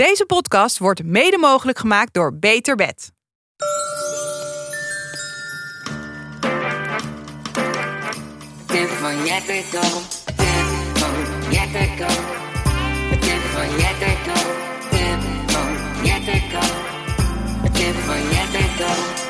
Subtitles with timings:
[0.00, 3.12] Deze podcast wordt mede mogelijk gemaakt door Beter Bed.
[18.06, 19.29] Van.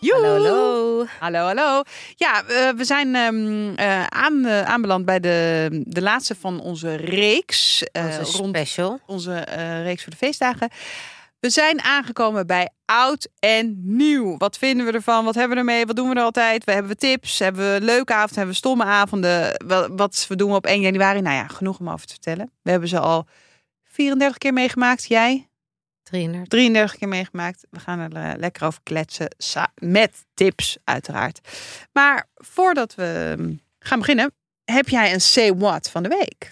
[0.00, 0.24] Joehoe!
[0.24, 1.06] Hallo, hallo.
[1.18, 1.82] Hallo, hallo.
[2.16, 2.44] Ja,
[2.76, 7.82] we zijn ehm, eh, aan, eh, aanbeland bij de, de laatste van onze reeks.
[7.82, 9.00] eh, Onze rond special.
[9.06, 9.38] onze
[9.82, 10.70] reeks voor de feestdagen.
[11.40, 14.36] We zijn aangekomen bij oud en nieuw.
[14.36, 15.24] Wat vinden we ervan?
[15.24, 15.86] Wat hebben we ermee?
[15.86, 16.64] Wat doen we er altijd?
[16.64, 17.38] We hebben we tips?
[17.38, 18.34] Hebben we leuke avonden?
[18.36, 19.64] Hebben we stomme avonden?
[19.96, 21.20] Wat we doen op 1 januari?
[21.20, 22.50] Nou ja, genoeg om over te vertellen.
[22.62, 23.26] We hebben ze al
[23.84, 25.04] 34 keer meegemaakt.
[25.08, 25.49] Jij?
[26.10, 26.48] 33.
[26.48, 27.66] 33 keer meegemaakt.
[27.70, 29.28] We gaan er eh, lekker over kletsen.
[29.74, 31.40] Met tips, uiteraard.
[31.92, 34.32] Maar voordat we mm, gaan beginnen,
[34.64, 36.50] heb jij een say what van de week?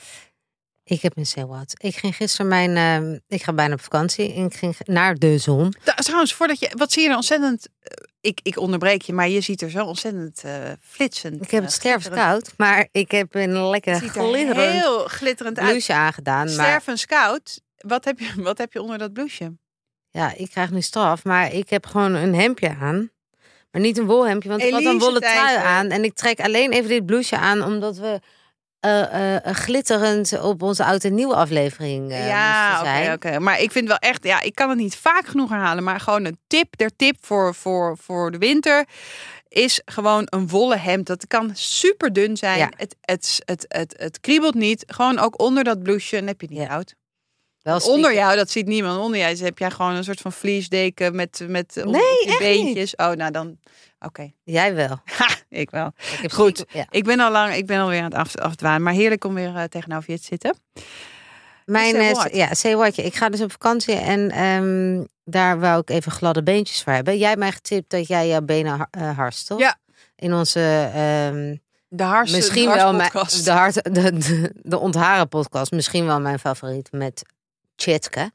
[0.84, 1.72] Ik heb een say what.
[1.76, 2.76] Ik ging gisteren mijn...
[2.76, 4.34] ehm, ik ga bijna op vakantie.
[4.34, 5.74] En ik ging naar de zon.
[5.96, 6.70] Trouwens, voordat je.
[6.76, 7.68] Wat zie je er ontzettend.
[7.80, 11.42] eh, Ik, ik onderbreek je, maar je ziet er zo ontzettend eh flitsend.
[11.42, 12.52] Ik heb het glitterend- stervenskoud.
[12.56, 15.88] Maar ik heb een lekker Het ziet er glitterend heel glitterend uit.
[15.90, 16.48] aangedaan.
[16.48, 17.60] Stervenskoud.
[17.78, 19.56] Wat heb, je, wat heb je onder dat blouseje?
[20.10, 21.24] ja, ik krijg nu straf.
[21.24, 23.10] Maar ik heb gewoon een hemdje aan.
[23.70, 25.88] Maar niet een wolhemdje, want ik had een Elise wollen trui aan.
[25.90, 28.20] En ik trek alleen even dit blouseje aan, omdat we...
[28.80, 33.12] eh, eh, glitterend op onze oud en nieuwe aflevering eh ja, moesten oké, zijn.
[33.12, 33.38] oké.
[33.38, 36.24] Maar ik vind wel echt, ja, ik kan het niet vaak genoeg herhalen, maar gewoon
[36.24, 38.86] een tip, der tip voor, voor, voor de winter
[39.48, 41.06] is gewoon een wollen hemd.
[41.06, 42.58] Dat kan super dun zijn.
[42.58, 42.70] Ja.
[42.76, 44.84] Het, het, het, het, het kriebelt niet.
[44.86, 46.74] Gewoon ook onder dat blouseje, dan heb je het niet Ja.
[46.74, 46.94] oud.
[47.62, 49.00] Wel Onder jou, dat ziet niemand.
[49.00, 52.96] Onder jou heb jij gewoon een soort van vliesdeken met, met Nee, beentjes.
[52.96, 53.58] Oh, nou dan,
[54.00, 54.32] oké.
[54.44, 55.00] Jij wel.
[55.18, 55.92] Ha, ik wel.
[55.96, 56.64] Ik heb Goed.
[56.72, 56.86] ja.
[56.90, 58.82] Ik ben al lang, ik ben alweer aan het af, afdwaan.
[58.82, 60.56] Maar heerlijk om weer eh, tegenover je te zitten.
[61.64, 62.92] Mijn, eh, ja, say.
[62.94, 67.18] Ik ga dus op vakantie en ehm, daar wou ik even gladde beentjes voor hebben.
[67.18, 69.58] Jij hebt mij getipt dat jij jouw benen eh, harst, toch?
[69.58, 69.78] Ja.
[70.16, 71.56] In onze, ehm,
[71.88, 73.10] De hars, misschien de wel mijn,
[73.44, 75.72] de, hart, de, de, de ontharen podcast.
[75.72, 77.22] Misschien wel mijn favoriet met
[77.78, 78.30] Tjitske.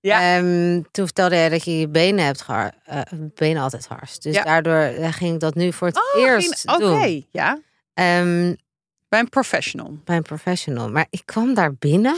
[0.00, 0.36] Ja.
[0.36, 3.00] Ehm, toen vertelde jij dat je je benen hebt gehar, eh,
[3.34, 4.22] benen altijd harst.
[4.22, 4.42] Dus Ja.
[4.42, 7.58] daardoor eh, ging ik dat nu voor het Oh, eerst Oké, ja.
[7.94, 8.54] Ehm,
[9.08, 9.98] Bij een professional.
[10.04, 10.90] bij een professional.
[10.90, 12.16] Maar ik kwam daar binnen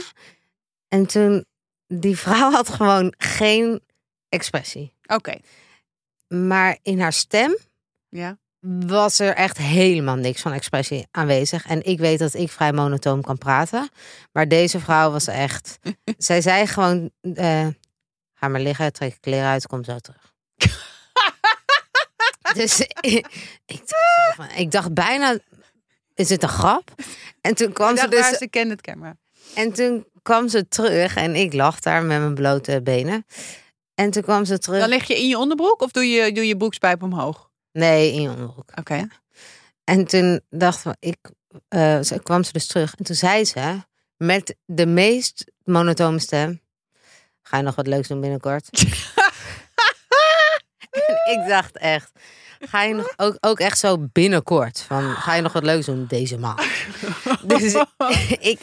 [0.87, 1.45] en toen
[1.87, 3.81] die vrouw had gewoon geen
[4.29, 4.93] expressie.
[5.07, 5.35] Oké,
[6.27, 7.57] Maar in haar stem
[8.09, 8.37] ja.
[8.59, 11.67] Was er echt helemaal niks van expressie aanwezig.
[11.67, 13.89] En ik weet dat ik vrij monotoom kan praten.
[14.31, 15.79] Maar deze vrouw was echt...
[16.17, 17.11] zij zei gewoon...
[17.33, 17.67] eh,
[18.33, 20.33] ga maar liggen, trek je kleren uit, kom zo terug.
[22.59, 23.27] dus ik,
[23.65, 25.37] ik, dacht zo van- ik dacht bijna...
[26.13, 26.91] Is het een grap?
[27.41, 29.15] En toen kwam ze dus ze het camera.
[29.55, 33.25] en toen kwam ze terug en ik lag daar met mijn blote benen.
[33.95, 34.79] En toen kwam ze terug.
[34.79, 37.48] Dan lig je in je onderbroek of doe je, doe je broekspijp omhoog?
[37.71, 38.71] Nee, in je onderbroek.
[38.75, 39.07] Oké.
[39.83, 41.17] En toen dacht ik,
[41.67, 42.95] eh, ze kwam ze dus terug.
[42.95, 43.81] En toen zei ze
[44.17, 46.61] met de meest monotone stem:
[47.41, 48.69] Ga je nog wat leuks doen binnenkort?
[51.07, 52.11] en ik dacht echt.
[52.59, 54.81] Ga je nog ook, ook echt zo binnenkort?
[54.81, 56.61] Van ga je nog wat leuks doen deze maand?
[57.43, 57.83] dus
[58.51, 58.59] ik.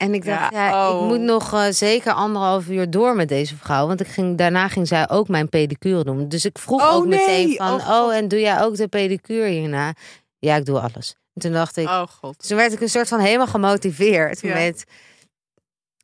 [0.00, 1.02] En ik dacht, Ja, ja, oh.
[1.02, 3.86] ik moet nog eh, zeker anderhalf uur door met deze vrouw.
[3.86, 6.28] Want ik ging, daarna ging zij ook mijn pedicure doen.
[6.28, 7.74] Dus ik vroeg Oh, ook meteen van...
[7.80, 9.94] Oh, Oh, en doe jij ook de pedicure hierna?
[10.38, 11.14] Ja, ik doe alles.
[11.34, 11.86] En toen dacht ik...
[11.88, 12.38] Oh god.
[12.38, 14.54] Dus toen werd ik een soort van helemaal gemotiveerd Ja.
[14.54, 14.84] met...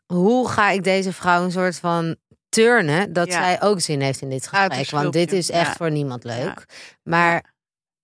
[0.06, 2.16] Hoe ga ik deze vrouw een soort van
[2.48, 3.12] turnen...
[3.12, 3.32] dat Ja.
[3.32, 4.90] zij ook zin heeft in dit gesprek.
[4.90, 6.64] Want dit is echt voor niemand leuk.
[7.02, 7.54] Maar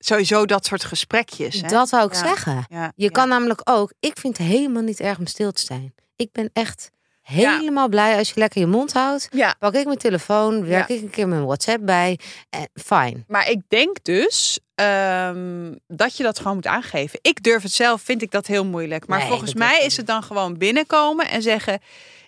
[0.05, 1.61] Sowieso dat soort gesprekjes.
[1.61, 1.69] Hè?
[1.69, 2.19] dat wou ik Ja.
[2.19, 2.65] zeggen.
[2.69, 3.11] Ja, Je ja.
[3.11, 3.93] kan namelijk ook...
[4.01, 5.95] Ik vind het helemaal niet erg om stil te zijn.
[6.17, 6.91] Ik ben echt
[7.23, 9.29] helemaal blij als je lekker je mond houdt.
[9.31, 10.95] Ja, Pak ik mijn telefoon, werk Ja.
[10.95, 12.19] ik een keer mijn WhatsApp bij.
[12.51, 13.25] En fijn.
[13.29, 17.19] maar ik denk dus ehm, dat je dat gewoon moet aangeven.
[17.23, 19.07] Ik durf het zelf, vind ik dat heel moeilijk.
[19.07, 21.81] Maar Nee, volgens mij is het dan gewoon binnenkomen en zeggen...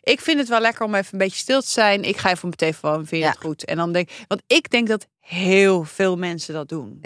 [0.02, 2.02] Ik vind het wel lekker om even een beetje stil te zijn.
[2.04, 3.28] Ik ga even op mijn telefoon, vind je Ja.
[3.28, 3.64] het goed?
[3.64, 6.99] En dan denk want ik denk dat heel veel mensen dat doen.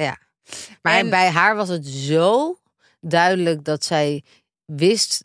[0.83, 2.59] Maar En- bij haar was het zo
[3.01, 4.25] duidelijk dat zij
[4.65, 5.25] wist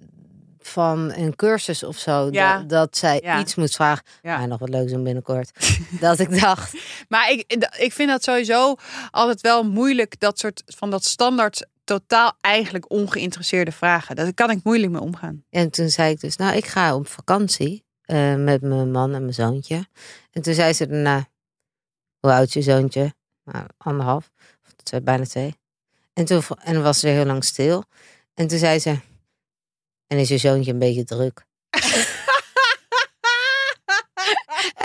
[0.60, 2.28] van een cursus of zo.
[2.32, 2.58] Ja.
[2.58, 3.40] Dat, dat zij Ja.
[3.40, 4.04] iets moest vragen.
[4.22, 4.40] Ja.
[4.40, 4.46] Ja.
[4.46, 5.52] nog wat leuks doen binnenkort.
[6.00, 6.74] dat ik dacht,
[7.08, 8.76] Maar ik, ik vind dat sowieso
[9.12, 14.16] altijd wel moeilijk, dat soort van dat standaard totaal eigenlijk ongeïnteresseerde vragen.
[14.16, 15.44] Daar kan ik moeilijk mee omgaan.
[15.50, 19.22] En toen zei ik dus, nou, ik ga op vakantie eh, met mijn man en
[19.22, 19.88] mijn zoontje.
[20.32, 21.28] En toen zei ze daarna,
[22.20, 23.14] hoe oud is je zoontje?
[23.44, 24.30] Nou, anderhalf,
[24.84, 25.56] twee, bijna twee.
[26.14, 27.84] En toen en was ze heel lang stil.
[28.34, 29.00] En toen zei ze,
[30.08, 31.46] en is je zoontje een beetje druk?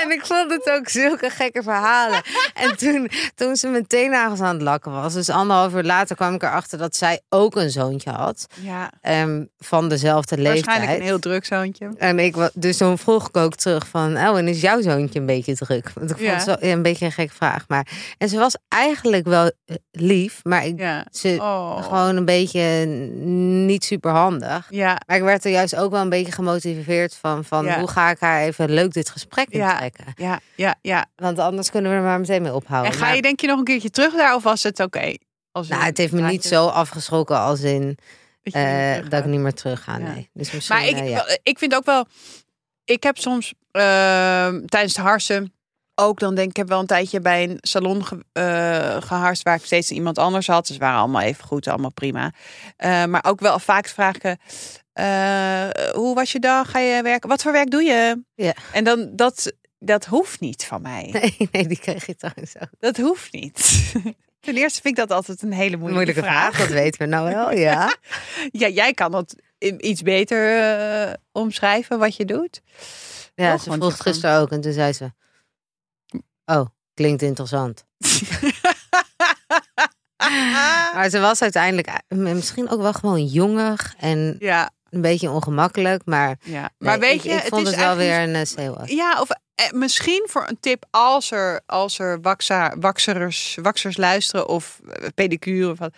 [0.03, 2.23] En ik vond het ook zulke gekke verhalen.
[2.55, 6.35] En toen, toen ze mijn teennagels aan het lakken was, dus anderhalf uur later kwam
[6.35, 8.47] ik erachter dat zij ook een zoontje had.
[8.61, 10.65] Ja, ehm, van dezelfde leeftijd.
[10.65, 11.91] waarschijnlijk een heel druk zoontje.
[11.97, 15.27] En ik, dus toen vroeg ik ook terug van, oh, en is jouw zoontje een
[15.27, 15.91] beetje druk?
[15.95, 16.35] Want ik vond Ja.
[16.35, 17.65] het zo, ja, een beetje een gekke vraag.
[17.69, 17.87] Maar,
[18.19, 21.07] en ze was eigenlijk wel eh, lief, maar ik, Ja.
[21.11, 21.83] ze Oh.
[21.83, 22.87] gewoon een beetje
[23.67, 24.67] niet super handig.
[24.71, 27.79] Ja, Maar ik werd er juist ook wel een beetje gemotiveerd van, van Ja.
[27.79, 29.81] hoe ga ik haar even leuk dit gesprek Ja.
[30.17, 31.07] Ja, ja, ja.
[31.17, 32.93] Want anders kunnen we er maar meteen mee ophouden.
[32.93, 35.15] En ga Maar- je denk je nog een keertje terug daar of was het oké?
[35.53, 37.99] Als nou, het heeft me niet zo afgeschrokken als in
[38.43, 39.99] dat eh, dat ik niet meer terug ga.
[39.99, 40.13] Ja.
[40.13, 40.31] Nee.
[40.33, 41.15] Dus Maar ik, eh, ja.
[41.15, 42.07] wel- ik vind ook wel.
[42.85, 45.53] Ik heb soms ehm, tijdens de harsen
[45.95, 49.55] ook dan denk ik heb wel een tijdje bij een salon ge, eh, geharst waar
[49.57, 50.67] ik steeds iemand anders had.
[50.67, 52.33] Dus waren allemaal even goed, allemaal prima.
[52.77, 54.39] Eh, maar ook wel vaak vragen.
[54.93, 56.71] eh, hoe was je dag?
[56.71, 57.29] Ga je werken?
[57.29, 58.23] Wat voor werk doe je?
[58.35, 58.53] Ja.
[58.73, 61.09] En dan dat dat hoeft niet van mij.
[61.21, 62.69] Nee, nee, die kreeg je trouwens ook.
[62.79, 63.57] Dat hoeft niet.
[64.41, 67.35] Ten eerste vind ik dat altijd een hele moeilijke, Moeilijke vraag, dat weten we nou
[67.35, 67.97] wel, ja.
[68.51, 69.35] Ja, jij kan dat
[69.79, 72.61] iets beter eh, omschrijven wat je doet.
[73.35, 73.63] Ja, Toch?
[73.63, 75.13] ze vroeg kan- gisteren ook en toen zei ze...
[76.45, 77.87] Oh, klinkt interessant.
[80.95, 86.03] Maar ze was uiteindelijk eh, misschien ook wel gewoon jonger en ja, een beetje ongemakkelijk.
[86.05, 86.61] Maar, ja.
[86.61, 88.91] nee, maar weet ik, je, ik vond is het wel weer een uh, COS.
[88.91, 89.29] Ja, of
[89.59, 95.09] eh, misschien voor een tip als er, als er waksa, waksers, waksers luisteren of eh,
[95.15, 95.71] pedicure.
[95.71, 95.95] Of wat.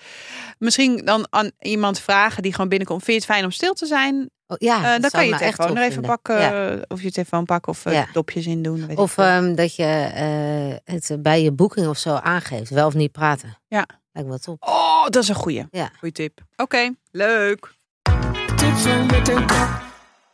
[0.58, 3.02] Misschien dan aan iemand vragen die gewoon binnenkomt.
[3.04, 4.30] Vind je het fijn om stil te zijn?
[4.46, 6.40] Oh, ja, Eh, dan kan je nou echt telefoon er even pakken.
[6.40, 6.70] Ja.
[6.70, 8.06] eh, Of je telefoon pakken of eh, Ja.
[8.12, 8.86] dopjes in doen.
[8.86, 12.70] Weet Of ehm, dat je eh, het bij je boeking of zo aangeeft.
[12.70, 13.58] Wel of niet praten.
[13.68, 13.86] Ja.
[14.12, 14.68] Lijkt me wel top.
[14.68, 15.66] Oh, dat is een goeie.
[15.70, 15.90] Ja.
[15.98, 16.40] Goeie tip.
[16.56, 17.78] Oké, leuk.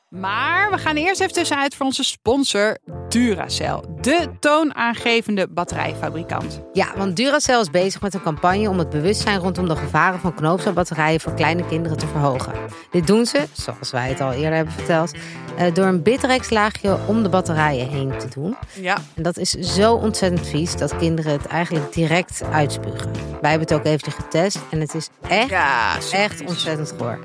[0.09, 3.81] Maar we gaan eerst even tussenuit voor onze sponsor Duracell.
[4.01, 6.61] De toonaangevende batterijfabrikant.
[6.73, 10.35] Ja, want Duracell is bezig met een campagne om het bewustzijn rondom de gevaren van
[10.35, 12.53] knoopcelbatterijen voor kleine kinderen te verhogen.
[12.91, 15.15] Dit doen ze, zoals wij het al eerder hebben verteld,
[15.57, 18.57] eh, door een Bitrex-laagje om de batterijen heen te doen.
[18.81, 23.11] Ja, En dat is zo ontzettend vies dat kinderen het eigenlijk direct uitspugen.
[23.41, 27.19] Wij hebben het ook eventjes getest en het is echt, ja echt ontzettend goor.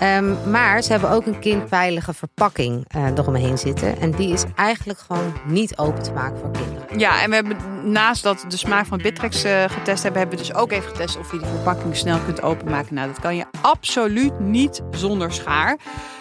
[0.00, 4.00] Ehm, maar ze hebben ook een kindveilige verpakking eh, eromheen zitten.
[4.00, 6.98] En die is eigenlijk gewoon niet open te maken voor kinderen.
[6.98, 10.44] Ja, en we hebben naast dat de smaak van Bittrex eh, getest hebben, hebben we
[10.44, 12.94] dus ook even getest of je die verpakking snel kunt openmaken.
[12.94, 15.78] Nou, dat kan je absoluut niet zonder schaar.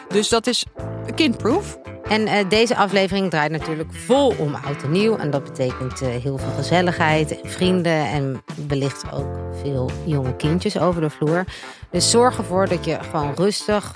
[0.09, 0.65] Dus dat is
[1.15, 1.79] kindproof.
[2.03, 5.17] En eh, deze aflevering draait natuurlijk vol om oud en nieuw.
[5.17, 8.05] En dat betekent eh, heel veel gezelligheid en vrienden.
[8.05, 11.43] En wellicht ook veel jonge kindjes over de vloer.
[11.91, 13.93] Dus zorg ervoor dat je gewoon rustig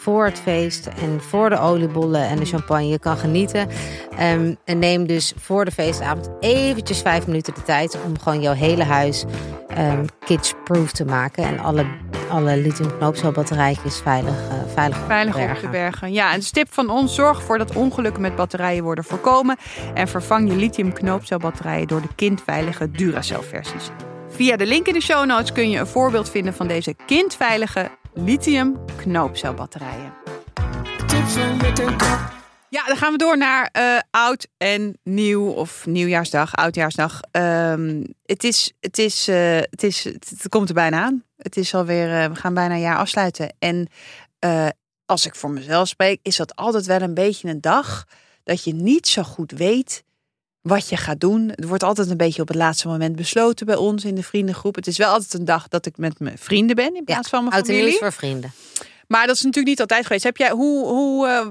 [0.00, 3.68] voor het feest en voor de oliebollen en de champagne kan genieten.
[4.18, 8.54] Ehm, en neem dus voor de feestavond eventjes vijf minuten de tijd om gewoon jouw
[8.54, 9.24] hele huis
[9.68, 11.44] ehm kids-proof te maken.
[11.44, 11.86] En alle,
[12.30, 15.64] alle lithium-knoopcelbatterijtjes veilig, eh, veilig, op Veilig op bergen.
[15.64, 16.12] te bergen.
[16.12, 19.56] Ja, en de tip van ons: zorg ervoor dat ongelukken met batterijen worden voorkomen.
[19.94, 23.90] En vervang je lithium knoopcelbatterijen door de kindveilige Duracell versies.
[24.28, 27.90] Via de link in de show notes kun je een voorbeeld vinden van deze kindveilige
[28.14, 30.12] lithium knoopcelbatterijen.
[32.70, 37.20] Ja, dan gaan we door naar eh, oud en nieuw of nieuwjaarsdag, oudjaarsdag.
[37.30, 41.24] Ehm, het, is, het, is, eh, het, is, het, komt er bijna aan.
[41.36, 43.54] Het is alweer, eh, we gaan bijna een jaar afsluiten.
[43.58, 43.88] En
[45.06, 48.04] als ik voor mezelf spreek, is dat altijd wel een beetje een dag
[48.42, 50.04] dat je niet zo goed weet
[50.60, 51.48] wat je gaat doen.
[51.48, 54.74] Het wordt altijd een beetje op het laatste moment besloten bij ons in de vriendengroep.
[54.74, 57.44] Het is wel altijd een dag dat ik met mijn vrienden ben in plaats van
[57.44, 57.92] mijn Oud en familie.
[57.92, 58.52] is voor vrienden.
[59.10, 60.24] Maar dat is natuurlijk niet altijd geweest.
[60.24, 61.46] Heb jij, hoe, hoe, eh,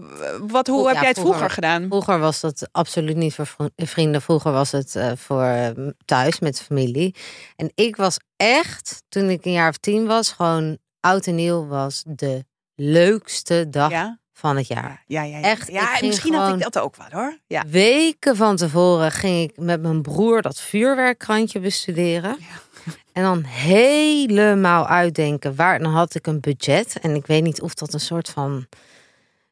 [0.48, 1.50] wat, hoe Ja, heb jij het vroeger, vroeger.
[1.64, 1.86] gedaan?
[1.88, 4.22] Vroeger was dat absoluut niet voor vrienden.
[4.22, 5.68] Vroeger was het eh, voor eh,
[6.06, 7.16] thuis met familie.
[7.56, 11.68] En ik was echt, toen ik een jaar of tien was, gewoon oud en nieuw
[11.68, 15.04] was de leukste dag Ja, van het jaar.
[15.08, 15.38] ja, ja.
[15.38, 15.44] ja.
[15.44, 17.38] Echt, Ja, misschien had ik dat ook wel hoor.
[17.48, 17.64] Ja.
[17.68, 22.38] Weken van tevoren ging ik met mijn broer dat vuurwerkkrantje bestuderen.
[23.14, 25.80] En dan helemaal uitdenken waar.
[25.80, 27.00] Dan had ik een budget.
[27.02, 28.68] En ik weet niet of dat een soort van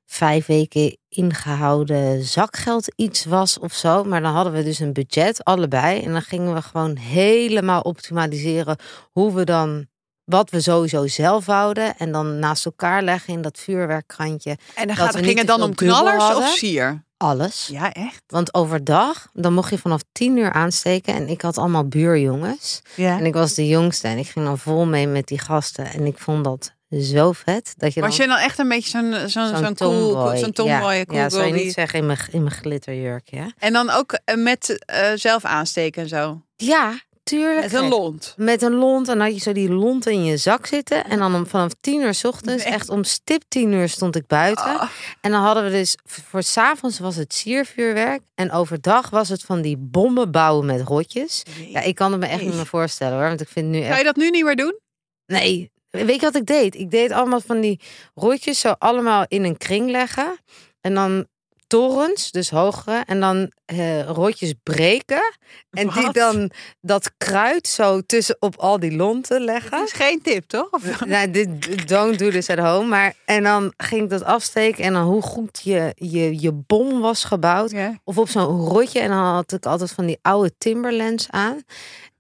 [0.06, 4.04] vijf weken ingehouden zakgeld iets was of zo.
[4.04, 6.02] Maar dan hadden we dus een budget, allebei.
[6.02, 8.78] En dan gingen we gewoon helemaal optimaliseren
[9.12, 9.88] hoe we dan
[10.24, 11.98] wat we sowieso zelf wouden.
[11.98, 14.50] En dan naast elkaar leggen in dat vuurwerkkrantje.
[14.50, 17.06] En dan Dat gaat, we ging het dan om knallers of sier?
[17.18, 17.68] Alles.
[17.72, 18.24] Ja, echt?
[18.28, 21.14] Want overdag, dan mocht je vanaf tien uur aansteken.
[21.14, 22.82] En ik had allemaal buurjongens.
[22.96, 23.20] Ja.
[23.20, 24.08] En ik was de jongste.
[24.08, 25.86] En ik ging dan vol mee met die gasten.
[25.86, 27.74] En ik vond dat zo vet.
[27.78, 30.38] Dat je dan Was je dan echt een beetje zo'n zo'n zo'n zo'n cool, tomboy.
[30.38, 33.52] zo'n tomboy, ja, cool ja, zou je niet zeggen in mijn, in mijn glitterjurk, ja?
[33.58, 36.42] En dan ook eh, met eh, zelf aansteken en zo.
[36.56, 37.62] Ja, tuurlijk.
[37.72, 38.34] Met een lont.
[38.38, 39.08] Met een lont.
[39.08, 41.06] En dan had je zo die lont in je zak zitten.
[41.06, 42.74] En dan om, vanaf tien uur 's ochtends, Nee.
[42.74, 44.80] echt om stip tien uur stond ik buiten.
[44.80, 44.90] Ah.
[45.22, 48.22] En dan hadden we dus, voor s'avonds was het siervuurwerk.
[48.36, 51.44] En overdag was het van die bommen bouwen met rotjes.
[51.70, 53.28] Ja, ik kan het me echt niet meer voorstellen hoor.
[53.28, 53.98] Want ik vind nu echt...
[53.98, 54.80] je dat nu niet meer doen?
[55.26, 56.76] Nee, weet je wat ik deed?
[56.76, 57.80] Ik deed allemaal van die
[58.16, 60.38] rotjes zo allemaal in een kring leggen.
[60.82, 61.28] En dan
[61.68, 63.04] torens, dus hogere.
[63.06, 65.36] En dan eh, rotjes breken.
[65.70, 69.72] En die dan dat kruid zo tussen op al die lonten leggen.
[69.72, 70.72] Dat is geen tip, toch?
[70.72, 72.88] Of- Nou, dit don't do this at home.
[72.88, 74.84] Maar, en dan ging ik dat afsteken.
[74.84, 77.72] En dan hoe goed je, je, je bom was gebouwd.
[77.72, 78.00] Ja.
[78.04, 79.00] Of op zo'n rotje.
[79.00, 81.62] En dan had ik altijd van die oude Timberlands aan.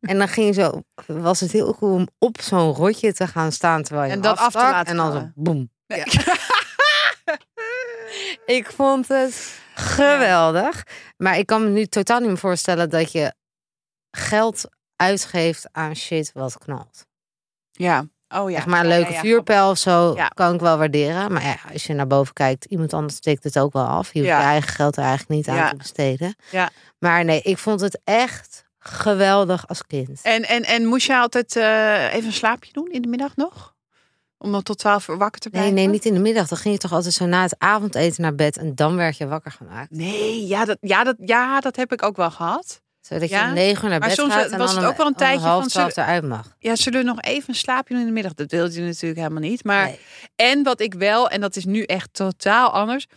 [0.01, 3.51] En dan ging je zo, was het heel cool om op zo'n rotje te gaan
[3.51, 5.69] staan terwijl je En dat af te laten En dan zo, boem.
[8.47, 10.83] Ik vond het geweldig.
[11.17, 13.33] Maar ik kan me nu totaal niet meer voorstellen dat je
[14.11, 17.05] geld uitgeeft aan shit wat knalt.
[17.71, 18.05] Ja.
[18.35, 18.55] Oh ja.
[18.55, 19.21] Zeg maar een leuke ja, ja.
[19.21, 21.31] vuurpijl of zo kan ik wel waarderen.
[21.31, 24.13] Maar ja, als je naar boven kijkt, iemand anders steekt het ook wel af.
[24.13, 26.35] Je hoeft je eigen geld er eigenlijk niet aan te besteden.
[26.51, 26.69] Ja.
[26.99, 30.19] Maar nee, ik vond het echt geweldig als kind.
[30.23, 33.75] En, en, en moest je altijd eh, even een slaapje doen in de middag nog?
[34.37, 35.81] Om dan tot twaalf uur wakker te Nee, blijven?
[35.83, 36.47] nee, niet in de middag.
[36.47, 39.27] Dan ging je toch altijd zo na het avondeten naar bed en dan werd je
[39.27, 39.91] wakker gemaakt.
[39.91, 42.81] Nee, ja dat, ja, dat, ja, dat heb ik ook wel gehad.
[43.01, 43.47] Zodat je Ja?
[43.47, 45.13] om negen uur naar Maar bed soms, gaat en was dan het ook wel een
[45.15, 46.55] tijdje half van, twaalf eruit mag.
[46.59, 48.33] Ja, zullen we nog even een slaapje doen in de middag?
[48.33, 49.63] Dat wilde je natuurlijk helemaal niet.
[49.63, 49.99] Maar Nee.
[50.35, 53.07] En wat ik wel, en dat is nu echt totaal anders.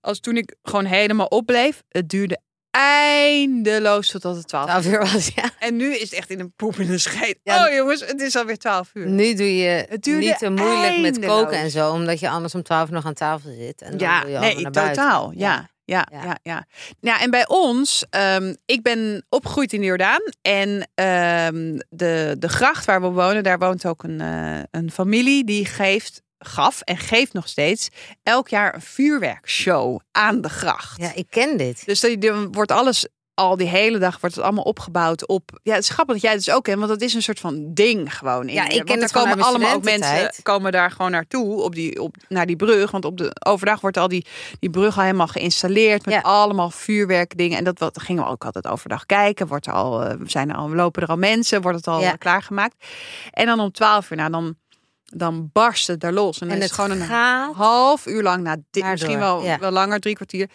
[0.00, 2.38] Als toen ik gewoon helemaal opbleef, het duurde
[2.76, 5.50] eindeloos totdat het 12 Twaalf uur was, ja.
[5.58, 7.38] En nu is het echt in een poep in een scheet.
[7.42, 7.66] Ja.
[7.66, 9.06] oh jongens, het is alweer 12 uur.
[9.06, 11.90] Nu doe je Het niet te moeilijk met koken en zo.
[11.90, 13.82] Omdat je anders om twaalf uur nog aan tafel zit.
[13.82, 14.94] En dan ja, wil je nee, naar buiten.
[14.94, 15.32] totaal.
[15.34, 15.70] Ja.
[15.84, 16.22] Ja, Ja.
[16.24, 16.66] ja, ja.
[17.00, 17.20] ja.
[17.20, 20.20] en bij ons, ehm, ik ben opgegroeid in de Jordaan.
[20.42, 25.44] En ehm, de, de gracht waar we wonen, daar woont ook een, eh, een familie
[25.44, 27.88] die geeft, gaf en geeft nog steeds
[28.22, 31.00] elk jaar een vuurwerkshow aan de gracht.
[31.00, 31.86] Ja, ik ken dit.
[31.86, 35.58] Dus er er wordt alles al die hele dag wordt het allemaal opgebouwd op.
[35.62, 37.40] Ja, het is grappig dat jij het dus ook kent, want dat is een soort
[37.40, 38.48] van ding gewoon.
[38.48, 41.62] In, Ja, ik ken er het gewoon komen allemaal ook mensen komen daar gewoon naartoe
[41.62, 44.26] op die op naar die brug, want op de overdag wordt al die
[44.58, 46.20] die brug al helemaal geïnstalleerd met Ja.
[46.20, 49.46] allemaal vuurwerkdingen en dat wat gingen we ook altijd overdag kijken.
[49.46, 52.12] Wordt er al eh, zijn er al lopen er al mensen, wordt het al Ja.
[52.12, 52.84] eh, klaargemaakt.
[53.30, 54.56] En dan om 12 uur, nou dan
[55.06, 58.42] dan barst het er los en, En is het het gewoon een half uur lang,
[58.42, 59.58] nou, dit, misschien wel, ja.
[59.58, 60.50] wel langer, drie kwartier.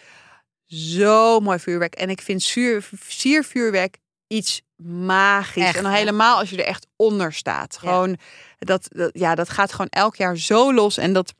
[0.66, 1.94] Zo mooi vuurwerk.
[1.94, 5.62] En ik vind zuur, siervuurwerk iets magisch.
[5.64, 5.98] Echt, en dan ja.
[5.98, 7.76] helemaal als je er echt onder staat.
[7.76, 8.16] Gewoon,
[8.58, 10.96] dat, dat, ja, dat gaat gewoon elk jaar zo los.
[10.98, 11.34] En dat,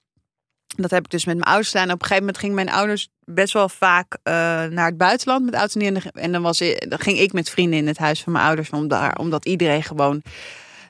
[0.67, 1.89] dat heb ik dus met mijn ouders gedaan.
[1.89, 4.33] En op een gegeven moment gingen mijn ouders best wel vaak eh,
[4.65, 6.03] naar het buitenland met oud en.
[6.13, 8.71] En dan- was, dan ging ik met vrienden in het huis van mijn ouders.
[8.71, 10.23] Om daar, omdat iedereen gewoon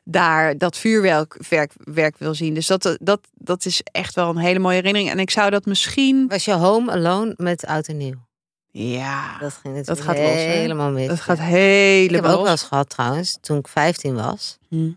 [0.04, 1.36] daar dat vuurwerk
[1.84, 2.54] werk, wil zien.
[2.54, 5.10] Dus dat, dat, dat is echt wel een hele mooie herinnering.
[5.10, 6.28] En ik zou dat misschien...
[6.28, 8.26] Was je home alone met oud en nieuw?
[8.70, 10.30] Ja, Dat ging Dat gaat los, hè?
[10.30, 11.08] helemaal mis.
[11.08, 14.58] dat gaat Ik helemaal heb ook wel eens gehad trouwens, toen ik 15 was.
[14.68, 14.90] Hm.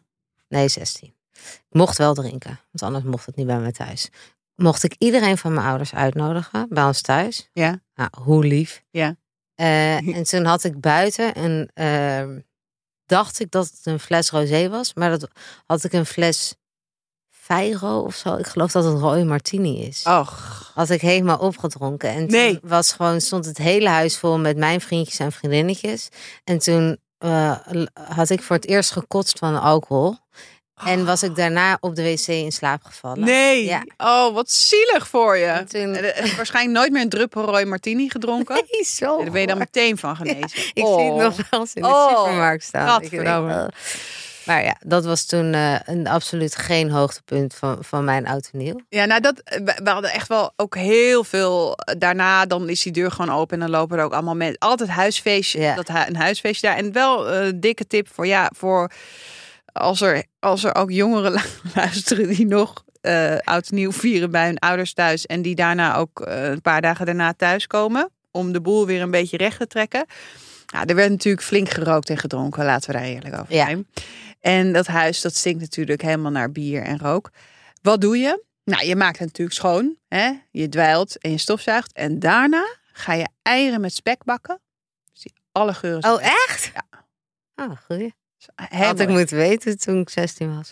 [0.48, 1.14] Nee, 16.
[1.34, 4.10] Ik mocht wel drinken, want anders mocht het niet bij mij thuis.
[4.56, 7.50] Mocht ik iedereen van mijn ouders uitnodigen bij ons thuis.
[7.54, 7.82] Ja.
[7.96, 8.84] Nou, hoe lief.
[8.90, 9.16] Ja.
[9.56, 12.40] Eh, en toen had ik buiten een, ehm,
[13.06, 15.28] dacht ik dat het een fles rosé was, maar dat
[15.66, 16.56] had ik een fles
[17.30, 18.36] Feiro of zo.
[18.36, 20.04] Ik geloof dat het rode martini is.
[20.04, 22.10] Och, Had ik helemaal opgedronken.
[22.10, 22.60] En toen Nee.
[22.64, 26.10] was gewoon, stond het hele huis vol met mijn vriendjes en vriendinnetjes.
[26.44, 27.58] En toen eh,
[28.16, 30.18] had ik voor het eerst gekotst van alcohol.
[30.84, 33.20] En was ik daarna op de wc in slaap gevallen.
[33.20, 33.66] nee.
[33.66, 33.84] Ja.
[33.98, 35.46] Oh, wat zielig voor je.
[35.46, 38.56] En toen- En, eh, waarschijnlijk nooit meer een druppel rooi martini gedronken.
[38.72, 39.16] Nee, zo.
[39.16, 40.60] Nee, daar ben je dan meteen van genezen.
[40.74, 40.96] Ik Oh.
[41.00, 43.02] zie het nog wel eens in de Oh, supermarkt staan.
[43.02, 43.62] Ik denk, gadverdamme.
[43.64, 43.68] oh.
[44.46, 48.60] Maar ja, dat was toen eh, een absoluut geen hoogtepunt van, van mijn oud en
[48.60, 48.80] nieuw.
[48.90, 51.78] Ja, nou dat, we we hadden echt wel ook heel veel.
[51.98, 54.58] Daarna dan is die deur gewoon open en dan lopen er ook allemaal mensen.
[54.60, 55.76] Altijd huisfeestje, Ja.
[55.76, 56.78] dat, een huisfeestje daar.
[56.78, 58.92] En wel eh dikke tip voor, ja, voor
[59.76, 61.40] als er, als er ook jongeren lu-
[61.76, 65.26] luisteren die nog eh oud nieuw vieren bij hun ouders thuis.
[65.26, 68.10] En die daarna ook eh, een paar dagen daarna thuiskomen.
[68.32, 70.06] Om de boel weer een beetje recht te trekken.
[70.66, 72.66] Ja, er werd natuurlijk flink gerookt en gedronken.
[72.66, 73.66] Laten we daar eerlijk over Ja.
[73.66, 73.88] zijn.
[74.40, 77.30] En dat huis, dat stinkt natuurlijk helemaal naar bier en rook.
[77.82, 78.44] Wat doe je?
[78.64, 79.96] Nou, je maakt het natuurlijk schoon.
[80.08, 80.32] Hè?
[80.52, 81.94] Je dweilt en je stofzuigt.
[81.94, 84.60] En daarna ga je eieren met spek bakken.
[85.12, 86.72] Dus die alle geuren Oh, echt?
[86.74, 86.84] Ja.
[87.66, 88.14] Oh, goeie.
[88.56, 90.72] Heel Had ik moeten weten toen ik 16 was.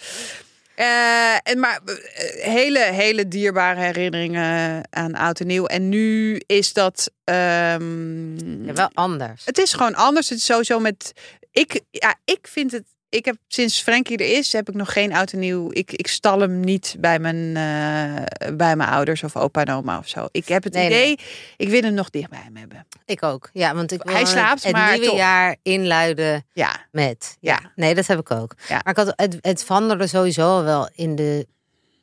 [0.76, 1.96] Eh, en maar eh,
[2.44, 5.66] hele, hele dierbare herinneringen aan oud en nieuw.
[5.66, 7.12] En nu is dat.
[7.24, 9.46] ehm, Ja, wel anders.
[9.46, 10.30] Het is gewoon anders.
[10.30, 11.14] Het is sowieso met.
[11.52, 12.84] Ik, ja, ik vind het.
[13.14, 15.68] Ik heb sinds Frankie er is, heb ik nog geen oud en nieuw.
[15.72, 19.98] Ik, ik stal hem niet bij mijn, eh, bij mijn ouders of opa en oma
[19.98, 20.28] of zo.
[20.32, 21.20] Ik heb het Nee, idee, nee.
[21.58, 22.88] ik wil hem nog dicht bij hem hebben.
[23.06, 23.50] Ik ook.
[23.54, 27.38] Ja, want ik wil Hij slaapt, het maar nieuwe jaar inluiden Ja, met.
[27.40, 27.72] Ja.
[27.76, 28.56] Nee, dat heb ik ook.
[28.68, 28.82] Ja.
[28.84, 31.48] Maar ik had het, het veranderde sowieso wel in de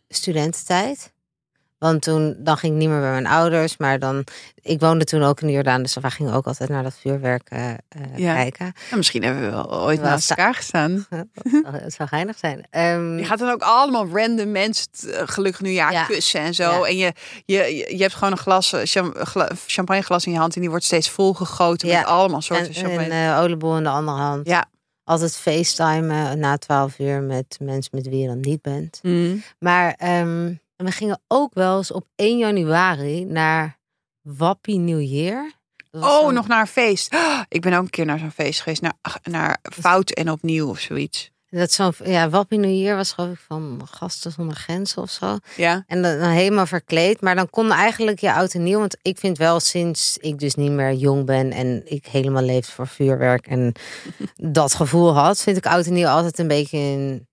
[0.08, 1.12] studententijd.
[1.80, 4.24] Want toen dan ging ik niet meer bij mijn ouders, maar dan
[4.62, 7.48] ik woonde toen ook in de Jordaan, dus we gingen ook altijd naar dat vuurwerk
[7.50, 7.76] eh, eh,
[8.16, 8.34] Ja.
[8.34, 8.72] kijken.
[8.84, 11.06] Nou, misschien hebben we wel ooit Wel naast elkaar gestaan.
[11.72, 12.66] Het zou geinig zijn.
[12.70, 16.04] Ehm, Je gaat dan ook allemaal random mensen eh, gelukkig nieuwjaar Ja.
[16.04, 16.70] kussen en zo.
[16.70, 16.86] Ja.
[16.86, 17.12] En je,
[17.44, 20.84] je, je hebt gewoon een glas, cham- gla- champagneglas in je hand en die wordt
[20.84, 21.98] steeds volgegoten Ja.
[21.98, 23.12] met allemaal soorten en, champagne.
[23.14, 24.46] en eh, oliebol in de andere hand.
[24.46, 24.64] Ja.
[25.04, 28.98] Altijd facetimen na 12 uur met mensen met wie je dan niet bent.
[29.02, 29.42] Mm.
[29.58, 29.94] Maar
[30.80, 33.78] ehm, we gingen ook wel eens op 1 januari naar
[34.22, 35.52] Wappie Nieuwjaar.
[35.92, 37.14] Oh, dan- nog naar een feest.
[37.14, 38.82] Ah, Ik ben ook een keer naar zo'n feest geweest.
[38.82, 41.30] Naar, naar Fout en Opnieuw of zoiets.
[41.48, 45.38] Dat zo'n, ja, Wappie Nieuwjaar was geloof ik van Gasten zonder Grenzen of zo.
[45.56, 45.84] Ja.
[45.86, 47.20] En dan, dan helemaal verkleed.
[47.20, 48.78] Maar dan kon eigenlijk je oud en nieuw.
[48.78, 52.72] Want ik vind wel sinds ik dus niet meer jong ben en ik helemaal leefde
[52.72, 53.72] voor vuurwerk en
[54.52, 57.28] dat gevoel had, vind ik oud en nieuw altijd een beetje een,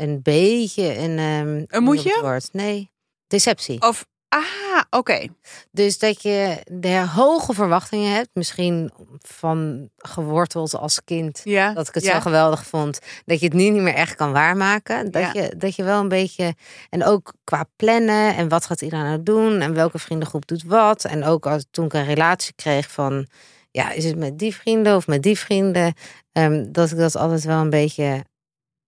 [0.00, 1.18] een beetje een.
[1.18, 1.82] ehm, Een moetje?
[1.82, 2.48] hoe noem je het woord?
[2.52, 2.90] Nee,
[3.26, 3.80] deceptie.
[3.82, 5.26] Of, ah, oké.
[5.70, 11.40] Dus dat je de hoge verwachtingen hebt, misschien van geworteld als kind.
[11.44, 11.72] Ja.
[11.72, 12.14] Dat ik het ja.
[12.14, 12.98] zo geweldig vond.
[13.24, 15.10] Dat je het nu niet meer echt kan waarmaken.
[15.10, 15.30] Dat, Ja.
[15.42, 16.54] je, dat je wel een beetje.
[16.90, 18.36] En ook qua plannen.
[18.36, 19.60] En wat gaat iedereen nou doen?
[19.60, 21.04] En welke vriendengroep doet wat?
[21.04, 23.26] En ook als, toen ik een relatie kreeg van.
[23.70, 25.94] Ja, is het met die vrienden of met die vrienden?
[26.32, 28.24] Ehm, dat ik dat altijd wel een beetje.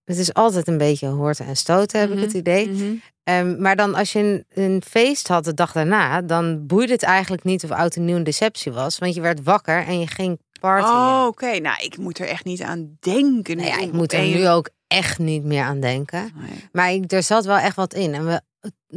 [0.04, 2.18] Het is altijd een beetje hoorten en stoten, heb Mhm.
[2.18, 2.68] ik het idee.
[2.70, 2.94] Mhm.
[3.24, 7.02] Ehm, maar dan als je een, een feest had de dag daarna, dan boeide het
[7.02, 8.98] eigenlijk niet of oud en nieuw een deceptie was.
[8.98, 10.90] Want je werd wakker en je ging partyen.
[10.94, 11.58] Oh, oké.
[11.58, 13.56] Nou, ik moet er echt niet aan denken.
[13.56, 16.30] Nou ja, ik moet er nu ook echt niet meer aan denken.
[16.34, 16.68] Nee.
[16.72, 18.14] Maar ik, er zat wel echt wat in.
[18.14, 18.40] En we,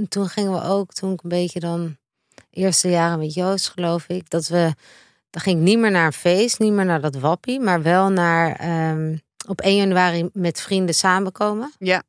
[0.09, 1.97] toen gingen we ook, toen ik een beetje dan...
[2.49, 4.29] Eerste jaren met Joost, geloof ik.
[4.29, 4.71] Dat we...
[5.29, 7.59] Dan ging ik niet meer naar een feest, niet meer naar dat wappie.
[7.59, 8.55] Maar wel naar...
[8.55, 9.15] ehm,
[9.47, 11.73] op 1 januari met vrienden samenkomen.
[11.79, 12.03] Ja.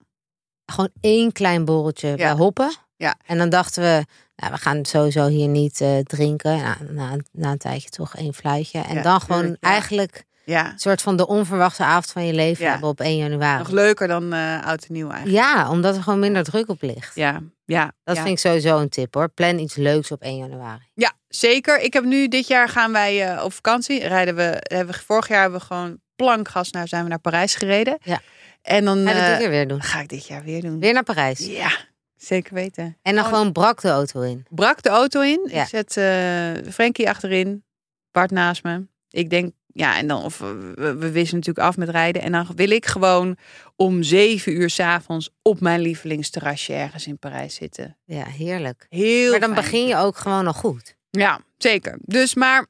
[0.67, 2.77] Gewoon één klein borreltje bij Hoppen.
[2.97, 3.15] Ja.
[3.27, 4.05] En dan dachten we...
[4.37, 6.57] Nou, we gaan sowieso hier niet eh, drinken.
[6.57, 8.79] Nou, na, na een tijdje toch één fluitje.
[8.81, 10.25] En Ja, dan gewoon tuurlijk, eigenlijk...
[10.45, 10.73] Ja.
[10.73, 12.71] een soort van de onverwachte avond van je leven Ja.
[12.71, 13.59] hebben op 1 januari.
[13.59, 15.45] Nog leuker dan eh, oud en nieuw eigenlijk.
[15.45, 17.15] Ja, omdat er gewoon minder druk op ligt.
[17.15, 17.93] Ja, ja.
[18.05, 19.29] Dat vind ik sowieso een tip hoor.
[19.29, 20.89] Plan iets leuks op 1 januari.
[20.95, 21.81] Ja, zeker.
[21.81, 24.07] Ik heb nu dit jaar gaan wij eh, op vakantie.
[24.07, 27.55] Rijden we, hebben we vorig jaar hebben we gewoon plankgas naar zijn we naar Parijs
[27.55, 27.99] gereden.
[28.03, 28.21] Ja.
[28.63, 29.83] En dan Ga je eh, dit weer doen?
[29.83, 30.81] ga ik dit jaar weer doen.
[30.81, 31.39] Weer naar Parijs.
[31.47, 31.71] Ja,
[32.17, 32.97] zeker weten.
[33.03, 33.31] En dan Oh.
[33.31, 34.47] gewoon brak de auto in.
[34.51, 35.49] Brak de auto in.
[35.53, 35.63] Ja.
[35.63, 37.65] Ik zet eh Frankie achterin.
[38.13, 38.87] Bart naast me.
[39.11, 42.23] Ik denk, ja, en dan, of we, we wisselen natuurlijk af met rijden.
[42.23, 43.37] En dan wil ik gewoon
[43.77, 47.97] om zeven uur s'avonds op mijn lievelingsterrasje ergens in Parijs zitten.
[48.05, 48.87] Ja, heerlijk.
[48.89, 49.63] Heel maar dan fijn.
[49.65, 50.95] begin je ook gewoon al goed.
[51.11, 51.99] Ja, zeker.
[52.01, 52.67] Dus maar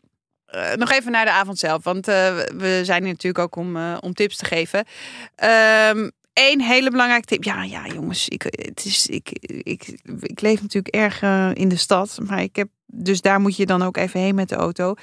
[0.47, 1.85] eh, nog even naar de avond zelf.
[1.85, 4.85] Want eh, we zijn hier natuurlijk ook om, eh, om tips te geven.
[6.33, 7.45] Eén hele belangrijke tip.
[7.45, 8.29] Ja, ja, jongens.
[8.29, 9.29] Ik, het is, ik,
[9.63, 11.23] ik, ik leef natuurlijk erg
[11.57, 12.19] in de stad.
[12.27, 12.69] Maar ik heb.
[12.87, 14.95] Dus daar moet je dan ook even heen met de auto.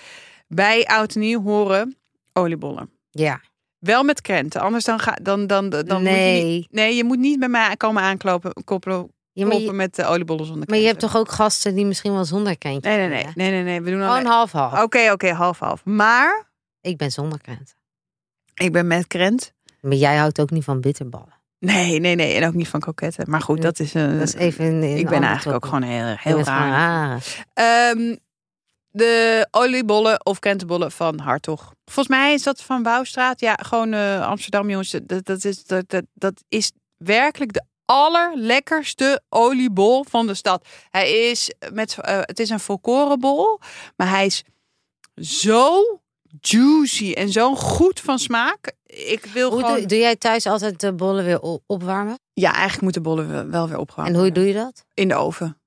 [0.47, 1.97] Bij oud en nieuw horen
[2.33, 2.89] oliebollen.
[3.09, 3.41] Ja.
[3.79, 4.61] Wel met krenten.
[4.61, 5.47] Anders dan ga dan.
[5.47, 6.43] dan, dan Moet je nee.
[6.43, 8.63] niet, nee, je moet niet bij mij komen aankloppen.
[8.63, 11.85] Koppelen, Ja, maar, je, met de oliebollen zonder maar je hebt toch ook gasten die
[11.85, 13.31] misschien wel zonder krentje Nee, nee, nee.
[13.35, 13.81] Nee, nee, nee.
[13.81, 14.83] We doen Gewoon half-half.
[14.83, 15.85] Oké, oké, half-half.
[15.85, 17.75] Maar Ik ben zonder krenten.
[18.53, 19.53] ik ben met krent.
[19.81, 21.41] Maar jij houdt ook niet van bitterballen.
[21.59, 22.33] Nee, nee, nee.
[22.33, 23.29] En ook niet van kroketten.
[23.29, 24.17] Maar goed, dat is een.
[24.17, 26.69] Dat is even een, een ik ben eigenlijk ook gewoon heel, heel raar.
[26.69, 27.45] raar.
[27.53, 28.15] Ehm,
[28.89, 31.73] de oliebollen of krentenbollen van Hartog.
[31.85, 33.39] Volgens mij is dat van Bouwstraat.
[33.39, 34.95] Ja, gewoon eh, Amsterdam, jongens.
[35.03, 40.67] Dat, dat, is, dat, dat, dat is werkelijk de allerlekkerste oliebol van de stad.
[40.89, 43.59] Hij is met, eh, het is een volkorenbol,
[43.95, 44.43] maar hij is
[45.15, 45.99] zo
[46.41, 48.71] juicy en zo goed van smaak.
[48.85, 49.77] Ik wil Hoe gewoon...
[49.77, 52.19] doe, doe jij thuis altijd de bollen weer opwarmen?
[52.33, 54.85] Ja, eigenlijk moeten bollen wel- weer opgewarmd En hoe doe je dat?
[54.93, 55.57] In de oven.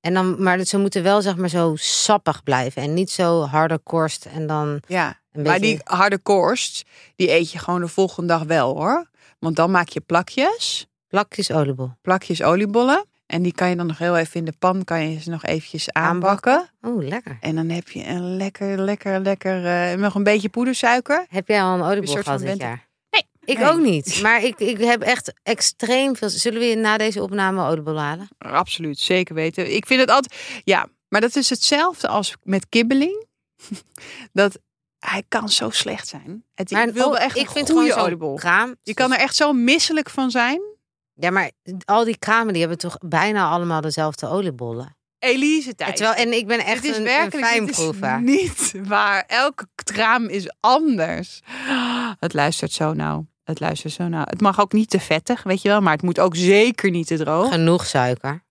[0.00, 3.78] En dan, maar ze moeten wel zeg maar zo sappig blijven en niet zo harde
[3.78, 5.20] korst en dan Ja.
[5.32, 6.82] Maar die harde korst,
[7.16, 9.10] die eet je gewoon de volgende dag wel hoor.
[9.38, 11.90] Want dan maak je plakjes, plakjes oliebol.
[12.02, 13.04] plakjes oliebollen.
[13.26, 15.44] En die kan je dan nog heel even in de pan, kan je ze nog
[15.44, 16.70] eventjes aanbakken.
[16.82, 17.38] Oeh, lekker.
[17.40, 21.26] En dan heb je een lekker, lekker, lekker, eh, nog een beetje poedersuiker.
[21.28, 22.88] Heb jij al een oliebol gehad van dit jaar?
[23.10, 23.22] Nee.
[23.44, 23.68] Ik Nee.
[23.68, 24.22] ook niet.
[24.22, 26.28] Maar ik, ik heb echt extreem veel...
[26.30, 28.28] Zullen we na deze opname oliebol halen?
[28.38, 29.74] Absoluut, zeker weten.
[29.74, 33.26] Ik vind het altijd, ja, maar dat is hetzelfde als met kibbeling.
[34.32, 34.58] dat
[34.98, 36.44] hij kan zo slecht zijn.
[36.54, 38.38] Het, Maar ik wil oh, echt ik een vind goede gewoon oliebol.
[38.82, 40.74] Je kan er echt zo misselijk van zijn.
[41.18, 41.50] Ja, maar
[41.84, 44.96] al die kramen die hebben toch bijna allemaal dezelfde oliebollen.
[45.18, 45.96] Elise tijd.
[45.96, 48.20] Terwijl, en ik ben echt Dit is een, een werkelijk dit is fijnproever.
[48.22, 49.24] niet waar.
[49.26, 51.40] Elke kraam is anders.
[52.18, 53.26] Het luistert zo nauw.
[53.44, 54.24] Het luistert zo nauw.
[54.26, 55.80] Het mag ook niet te vettig, weet je wel.
[55.80, 57.52] Maar het moet ook zeker niet te droog.
[57.52, 58.44] Genoeg suiker.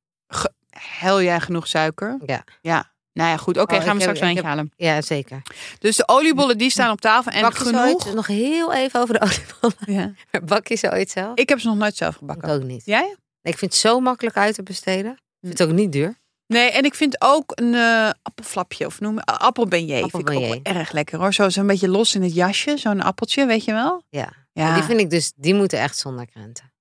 [0.69, 2.17] Hel jij genoeg suiker?
[2.25, 2.43] Ja.
[2.62, 2.93] Ja.
[3.15, 3.58] Nou ja, goed.
[3.58, 4.71] Oké, Oh, gaan we heb- straks een eentje halen.
[4.75, 5.41] Ja, zeker.
[5.80, 7.32] Dus de oliebollen die staan op tafel.
[7.32, 8.06] En Bak je ze genoeg.
[8.06, 10.13] ooit, nog heel even over de oliebollen.
[10.32, 10.39] Ja.
[10.45, 11.38] Bak je ze ooit zelf?
[11.38, 12.49] Ik heb ze nog nooit zelf Ik gebakken.
[12.49, 12.82] ook niet.
[12.86, 13.15] Jij?
[13.41, 15.12] Ik vind het zo makkelijk uit te besteden.
[15.12, 16.15] Ik vind het ook niet duur.
[16.47, 19.99] Nee, en ik vind ook een eh, appelflapje of noem uh, appelbeignet.
[20.12, 21.34] Vind ik ook erg lekker hoor.
[21.34, 22.78] Zo, een beetje los in het jasje.
[22.78, 24.01] Zo'n appeltje, weet je wel?
[24.10, 24.34] Ja.
[24.54, 24.73] Ja.
[24.73, 26.73] Die vind ik dus, die moeten echt zonder krenten.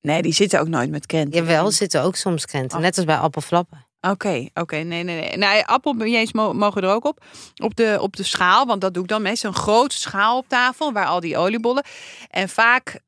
[0.00, 1.40] Nee, die zitten ook nooit met krenten.
[1.40, 2.80] Jawel, zitten ook soms krenten.
[2.80, 3.86] Net als bij appelflappen.
[4.00, 4.76] Oké, oké.
[4.76, 5.64] Nee, nee, nee.
[5.66, 7.24] Appelbeignets mo- mogen er ook op.
[7.62, 9.50] Op de, op de schaal, want dat doe ik dan meestal.
[9.50, 11.84] Een grote schaal op tafel, waar al die oliebollen.
[12.30, 13.00] En vaak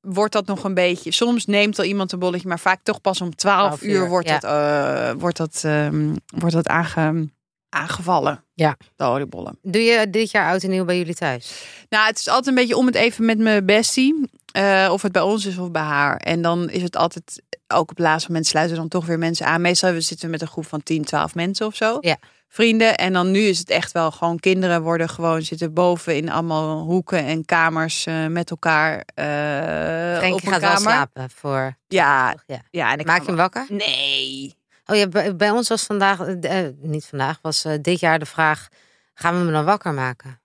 [0.00, 1.12] wordt dat nog een beetje...
[1.12, 4.08] Soms neemt al iemand een bolletje, maar vaak toch pas om 12 12 uur, uur,
[4.08, 4.38] wordt, ja.
[4.38, 7.28] dat, eh, wordt dat, ehm, wordt dat aange,
[7.68, 8.44] aangevallen.
[8.54, 8.76] Ja.
[8.96, 9.58] De oliebollen.
[9.62, 11.64] Doe je dit jaar oud en nieuw bij jullie thuis?
[11.88, 14.30] Nou, het is altijd een beetje om het even met mijn bestie.
[14.52, 16.16] eh, of het bij ons is of bij haar.
[16.16, 19.46] En dan is het altijd, ook op het laatste moment sluiten dan toch weer mensen
[19.46, 19.60] aan.
[19.60, 21.96] Meestal we zitten we met een groep van 10, 12 mensen of zo.
[22.00, 22.16] Ja.
[22.48, 22.96] Vrienden.
[22.96, 26.78] En dan nu is het echt wel gewoon kinderen worden gewoon zitten boven in allemaal
[26.84, 29.02] hoeken en kamers eh, met elkaar.
[29.14, 31.76] eh op Frenkie gaat wel slapen voor...
[31.88, 32.62] Ja, ja.
[32.70, 32.92] ja.
[32.92, 33.66] En ik Maak je hem wakker?
[33.68, 34.56] Nee.
[34.90, 38.18] Oh ja, bij, bij ons was vandaag, eh, eh, niet vandaag, was eh, dit jaar
[38.18, 38.68] de vraag:
[39.14, 40.40] gaan we hem dan wakker maken?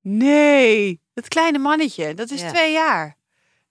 [0.00, 1.00] Nee.
[1.14, 2.48] Dat kleine mannetje, dat is Ja.
[2.48, 3.16] twee jaar.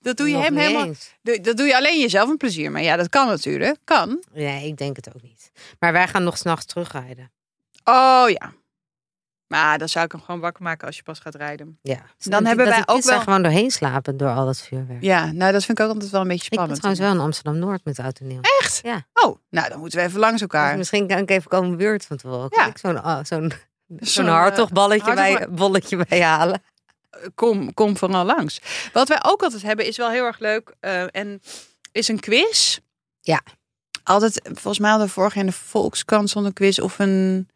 [0.02, 0.86] Dat doe je Nog hem niet helemaal.
[0.86, 1.16] eens.
[1.22, 2.72] doe- Dat doe je alleen jezelf een plezier.
[2.72, 3.78] Maar ja, dat kan natuurlijk.
[3.84, 4.24] Kan.
[4.34, 5.52] Nee, ik denk het ook niet.
[5.80, 7.32] Maar wij gaan nog s'nachts terugrijden.
[7.84, 8.54] Oh ja.
[9.50, 11.80] Maar dan zou ik hem gewoon wakker maken als je pas gaat rijden.
[11.82, 12.00] Ja.
[12.18, 15.02] Dan hebben wij ook wel- gewoon doorheen slapen door al dat vuurwerk.
[15.04, 16.80] Ja, nou dat vind ik ook altijd wel een beetje ik ben spannend.
[16.80, 18.40] trouwens wel in Amsterdam Noord met oud en nieuw.
[18.62, 18.80] Echt?
[18.84, 19.06] Ja.
[19.14, 20.78] Oh, nou dan moeten we even langs elkaar.
[20.78, 22.48] Misschien kan ik even komen buurt van tevoren.
[22.56, 22.66] Ja.
[22.66, 22.72] Ja.
[22.76, 23.52] Zo'n ah, zo'n
[24.00, 26.62] Zo'n, eh, hartogballetje bij, hartog- bolletje bij halen.
[27.36, 28.62] Kom, kom vooral langs.
[28.94, 30.74] Wat wij ook altijd hebben is wel heel erg leuk.
[30.80, 31.42] eh, en
[31.92, 32.78] is een quiz.
[33.22, 33.42] Ja.
[34.04, 37.50] Altijd, volgens mij hadden we vorig jaar in de Volkskrant zo'n quiz of een...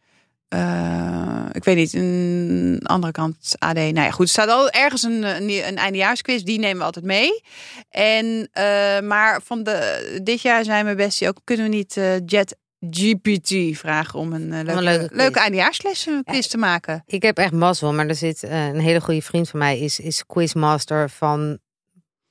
[0.53, 3.75] eh, ik weet niet, een andere kant AD.
[3.75, 4.25] Nou ja, goed.
[4.25, 6.41] Er staat al ergens een, een, een eindejaarsquiz.
[6.41, 7.41] Die nemen we altijd mee.
[7.89, 11.37] En, eh, maar van de, dit jaar zijn we best ook...
[11.43, 12.55] Kunnen we niet eh, Jet
[12.89, 16.05] GPT vragen om een, eh, leuke, leuke quiz.
[16.05, 17.03] leuke eh, quiz te maken?
[17.05, 19.99] Ik heb echt mazzel, maar er zit eh, een hele goede vriend van mij, is,
[19.99, 21.57] is quizmaster van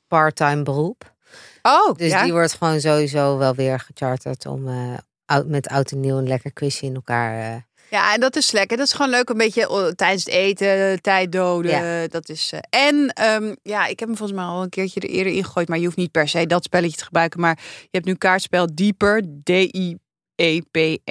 [0.08, 1.14] part-time beroep.
[1.62, 2.22] Oh, Dus ja.
[2.22, 6.52] die wordt gewoon sowieso wel weer gecharterd om eh, met oud en nieuw een lekker
[6.52, 7.66] quizje in elkaar.
[7.92, 8.76] Eh, Ja, en dat is lekker.
[8.76, 9.28] Dat is gewoon leuk.
[9.28, 12.10] Een beetje oh, tijdens het eten, tijd doden.
[12.10, 12.52] Dat is.
[12.52, 15.68] eh, en ehm, ja, ik heb hem volgens mij al een keertje er eerder ingegooid.
[15.68, 17.40] Maar je hoeft niet per se dat spelletje te gebruiken.
[17.40, 19.22] Maar je hebt nu kaartspel Dieper.
[19.44, 21.10] D-I-E-P-R.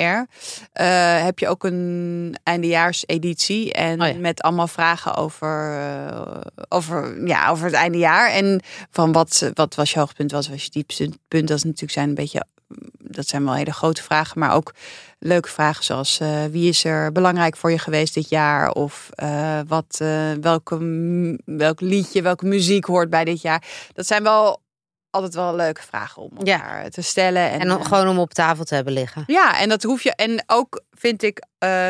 [0.71, 3.73] Eh, heb je ook een eindejaarseditie.
[3.73, 4.13] En Oh ja.
[4.13, 8.31] met allemaal vragen over, eh, over, ja, over het eindejaar.
[8.31, 11.47] En van wat, wat was je hoogtepunt, wat was je diepste punt.
[11.47, 12.45] Dat is natuurlijk zijn een beetje.
[12.97, 14.39] Dat zijn wel hele grote vragen.
[14.39, 14.73] Maar ook
[15.19, 18.71] leuke vragen zoals eh, wie is er belangrijk voor je geweest dit jaar?
[18.71, 20.77] Of eh, wat, eh, welke,
[21.45, 23.63] welk liedje, welke muziek hoort bij dit jaar?
[23.93, 24.62] Dat zijn wel
[25.10, 26.53] altijd wel leuke vragen om Ja.
[26.53, 27.49] elkaar te stellen.
[27.49, 29.23] En, En, om- gewoon om op tafel te hebben liggen.
[29.27, 30.15] ja, en dat hoef je.
[30.15, 31.43] En ook vind ik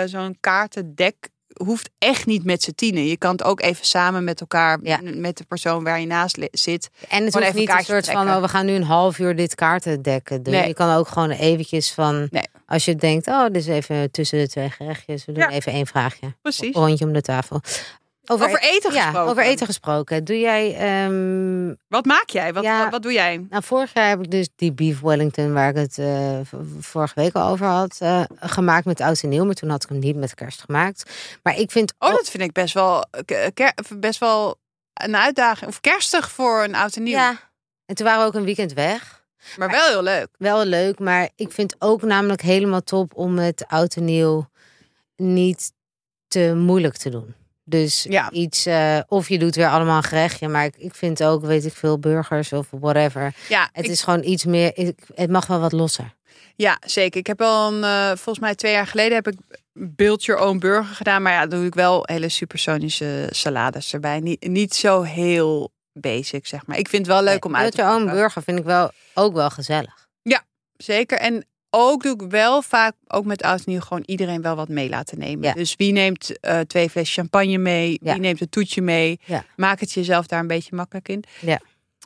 [0.06, 1.30] zo'n kaartendek
[1.64, 3.06] hoeft echt niet met z'n tienen.
[3.06, 5.00] Je kan het ook even samen met elkaar, Ja.
[5.04, 6.90] met de persoon waar je naast zit.
[7.10, 9.56] En het hoeft niet een soort van, oh, we gaan nu een half uur dit
[9.56, 10.54] kaartendekken doen.
[10.54, 10.68] Nee.
[10.68, 12.44] Je kan ook gewoon eventjes van, Nee.
[12.66, 15.26] als je denkt, oh, is even tussen de twee gerechtjes.
[15.26, 15.50] We doen Ja.
[15.50, 16.34] even één vraagje.
[16.42, 16.76] Precies.
[16.76, 17.62] Rondje om de tafel.
[18.26, 19.30] Over eten ja, gesproken.
[19.32, 20.24] over eten gesproken.
[20.24, 20.76] Doe jij...
[20.76, 22.54] ehm, Wat maak jij?
[22.54, 22.82] Wat, Ja.
[22.82, 23.46] wat, wat doe jij?
[23.50, 26.40] nou, vorig jaar heb ik dus die beef Wellington, waar ik het eh,
[26.80, 29.46] vorige week al over had, eh, gemaakt met oud en nieuw.
[29.46, 31.12] Maar toen had ik hem niet met kerst gemaakt.
[31.44, 33.06] Maar ik vind Oh, ook- dat vind ik best wel,
[33.96, 34.60] best wel
[34.94, 35.70] een uitdaging.
[35.70, 37.18] Of kerstig voor een oud en nieuw.
[37.18, 37.50] Ja.
[37.86, 39.24] En toen waren we ook een weekend weg.
[39.58, 40.28] Maar wel heel leuk.
[40.38, 44.50] Wel leuk, maar ik vind ook namelijk helemaal top om het oud en nieuw
[45.16, 45.72] niet
[46.28, 47.36] te moeilijk te doen.
[47.72, 48.32] Dus Ja.
[48.32, 51.66] iets, eh, of je doet weer allemaal een gerechtje, maar ik, ik vind ook, weet
[51.66, 53.34] ik veel, burgers of whatever.
[53.50, 56.14] Ja, Het ik- is gewoon iets meer, ik- het mag wel wat losser.
[56.56, 57.20] ja, zeker.
[57.20, 59.38] Ik heb al een, eh, volgens mij twee jaar geleden heb ik
[59.74, 61.22] build your own burger gedaan.
[61.22, 64.20] Maar ja, dan doe ik wel hele supersonische salades erbij.
[64.20, 66.78] Niet, niet zo heel basic, zeg maar.
[66.78, 68.14] Ik vind het wel leuk om uit te je own pakken.
[68.16, 70.00] burger vind ik wel ook wel gezellig.
[70.78, 71.18] Zeker.
[71.18, 74.68] En ook doe ik wel vaak, ook met oud en nieuw, gewoon iedereen wel wat
[74.68, 75.48] mee laten nemen.
[75.48, 75.54] Ja.
[75.54, 78.00] Dus wie neemt eh, twee fles champagne mee?
[78.02, 78.12] Ja.
[78.12, 79.20] Wie neemt een toetje mee?
[79.26, 79.46] Ja.
[79.56, 81.24] Maak het jezelf daar een beetje makkelijk in.
[81.40, 81.60] Ja.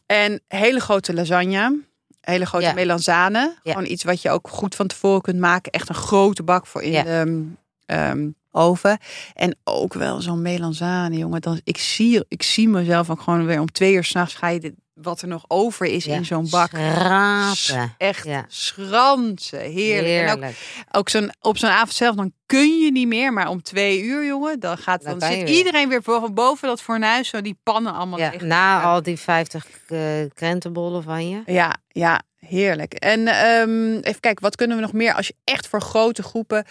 [0.05, 1.79] En hele grote lasagne.
[2.21, 3.55] Hele grote melanzane.
[3.63, 5.71] Gewoon iets wat je ook goed van tevoren kunt maken.
[5.71, 7.47] Echt een grote bak voor in de
[7.85, 8.97] ehm, oven.
[9.33, 11.41] En ook wel zo'n melanzane, jongen.
[11.41, 14.59] Dan, ik, zie, ik zie mezelf ook gewoon weer om twee uur s'nachts ga je
[14.59, 16.15] dit, wat er nog over is Ja.
[16.15, 16.69] in zo'n bak.
[16.69, 17.93] Schrapen.
[17.97, 18.45] Echt Ja.
[18.47, 19.59] schransen.
[19.59, 20.41] Heerlijk.
[20.41, 20.53] En
[20.91, 23.33] ook, zo'n, op zo'n avond zelf, dan kun je niet meer.
[23.33, 25.47] Maar om twee uur, jongen, dan, gaat, Dan zit weer.
[25.49, 27.29] iedereen weer boven, boven dat fornuis.
[27.29, 29.99] Zo die pannen allemaal Ja, na al die 50 eh,
[30.33, 31.41] krentenbollen van je.
[31.45, 32.93] Ja, ja, heerlijk.
[32.93, 35.13] En ehm, even kijken, wat kunnen we nog meer?
[35.13, 36.65] Als je echt voor grote groepen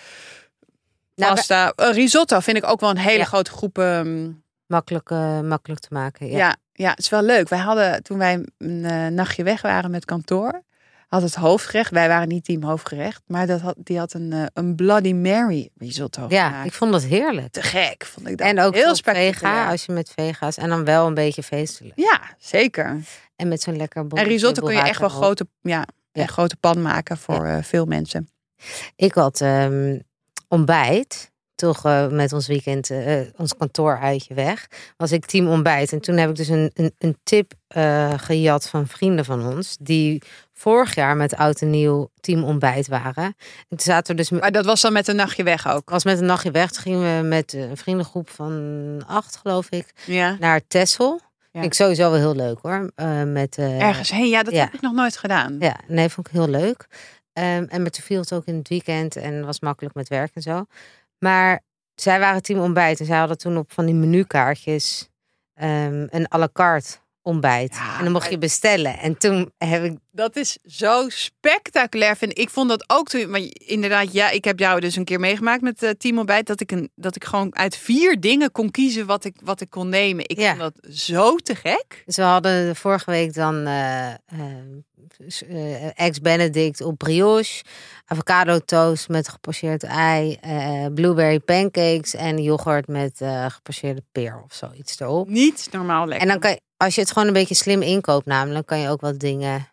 [1.15, 1.73] Nou, pasta...
[1.77, 3.25] eh, risotto vind ik ook wel een hele Ja.
[3.25, 3.79] grote groep.
[3.79, 4.31] ehm,
[4.67, 6.27] makkelijk, eh, makkelijk te maken.
[6.31, 6.37] Ja.
[6.39, 6.57] ja.
[6.73, 7.49] ja, het is wel leuk.
[7.49, 10.63] Wij hadden, toen wij een eh, nachtje weg waren met kantoor...
[11.09, 13.23] had het hoofdgerecht, wij waren niet team hoofdgerecht...
[13.27, 16.67] maar dat had, die had een, een Bloody Mary risotto Ja, gemaakt.
[16.67, 17.53] ik vond dat heerlijk.
[17.53, 18.47] Te gek, vond ik dat.
[18.47, 21.93] En ook heel vega, als je met vega's en dan wel een beetje feestelijk.
[21.97, 22.97] Ja, zeker.
[23.37, 24.07] En met zo'n lekker.
[24.09, 26.23] En risotto kun je echt wel grote, ja, Ja.
[26.23, 28.29] een grote pan maken voor veel mensen.
[28.97, 29.99] Ik had ehm,
[30.55, 35.93] ontbijt, toch eh, met ons weekend, eh, ons kantooruitje weg, was ik team ontbijt.
[35.93, 39.77] En toen heb ik dus een, een, een tip eh, gejat van vrienden van ons,
[39.81, 43.25] die vorig jaar met oud en nieuw team ontbijt waren.
[43.25, 43.35] En
[43.69, 45.91] toen zaten we dus Maar dat was dan met een nachtje weg ook.
[45.91, 49.93] was met een nachtje weg, toen gingen we met een vriendengroep van acht, geloof ik,
[50.07, 50.37] Ja.
[50.41, 51.21] naar Texel.
[51.53, 51.61] Ja.
[51.61, 52.91] Vind ik sowieso wel heel leuk hoor.
[53.27, 54.61] Met, Ergens heen, ja, dat ja.
[54.61, 55.57] heb ik nog nooit gedaan.
[55.59, 56.87] Ja, nee, vond ik heel leuk.
[57.35, 60.31] Ehm, en met de viel het ook in het weekend en was makkelijk met werk
[60.35, 60.65] en zo.
[61.19, 61.63] Maar
[61.95, 65.09] zij waren team ontbijt en zij hadden toen op van die menukaartjes
[65.55, 67.75] ehm, een à la carte ontbijt.
[67.75, 68.99] Ja, en dan mocht je bestellen.
[68.99, 72.39] En toen heb ik, Dat is zo spectaculair, vind ik.
[72.39, 75.63] Ik vond dat ook toen, maar inderdaad, ja, ik heb jou dus een keer meegemaakt
[75.63, 79.07] met uh, Team Ontbijt, dat ik, een, dat ik gewoon uit vier dingen kon kiezen
[79.07, 80.29] wat ik, wat ik kon nemen.
[80.29, 80.57] Ik Ja.
[80.57, 82.03] vond dat zo te gek.
[82.05, 84.79] dus we hadden vorige week dan eh ehm,
[85.49, 87.63] eh, eggs benedict op brioche,
[88.05, 94.55] avocado toast met gepocheerd ei, eh, blueberry pancakes en yoghurt met eh gepocheerde peer of
[94.55, 95.29] zoiets erop.
[95.29, 96.23] Niet normaal lekker.
[96.27, 98.89] En dan kan je, als je het gewoon een beetje slim inkoopt, namelijk, kan je
[98.89, 99.69] ook wat dingen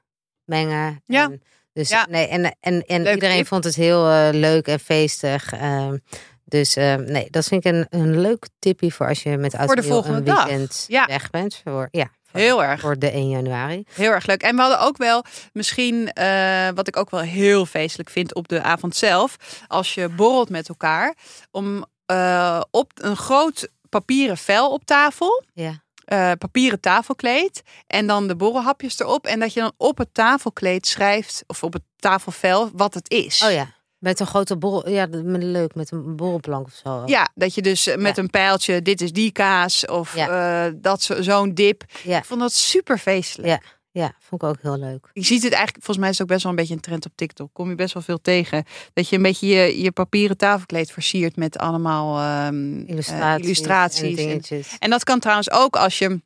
[0.45, 1.03] mengen.
[1.05, 1.23] Ja.
[1.23, 1.41] En,
[1.73, 2.07] dus Ja.
[2.09, 3.47] nee, en, en, en Leuk iedereen tip.
[3.47, 5.53] vond het heel leuk en feestig.
[5.53, 5.97] ehm,
[6.43, 10.17] dus eh, nee, dat vind ik een, een leuk tipje voor als je met volgende
[10.17, 10.45] een dag.
[10.45, 11.05] weekend Ja.
[11.05, 11.61] weg bent.
[11.63, 12.79] Voor, ja, Heel erg.
[12.81, 13.83] voor de 1 januari.
[13.93, 14.41] Heel erg leuk.
[14.41, 18.47] En we hadden ook wel misschien, eh, wat ik ook wel heel feestelijk vind op
[18.47, 19.35] de avond zelf,
[19.67, 21.15] als je borrelt met elkaar,
[21.51, 25.81] om eh, op een groot papieren vel op tafel, Ja.
[26.05, 30.87] eh, papieren tafelkleed en dan de borrelhapjes erop en dat je dan op het tafelkleed
[30.87, 33.43] schrijft of op het tafelvel wat het is.
[33.43, 33.67] Oh ja,
[34.01, 34.89] met een grote borrel.
[34.89, 37.03] Ja, leuk, met een borrelplank of zo.
[37.05, 38.21] Ja, dat je dus eh, met Ja.
[38.23, 40.65] een pijltje, dit is die kaas of Ja.
[40.65, 41.83] eh, dat zo- zo'n dip.
[42.03, 42.17] Ja.
[42.17, 43.49] Ik vond dat super feestelijk.
[43.49, 43.61] Ja.
[43.93, 45.09] Ja, vond ik ook heel leuk.
[45.13, 47.05] Je ziet het eigenlijk, volgens mij is het ook best wel een beetje een trend
[47.05, 47.49] op TikTok.
[47.53, 48.63] Kom je best wel veel tegen.
[48.93, 54.01] Dat je een beetje je, je papieren tafelkleed versiert met allemaal eh, Illustraties, illustraties.
[54.01, 54.75] en En, dingetjes.
[54.79, 56.21] en dat kan trouwens ook als je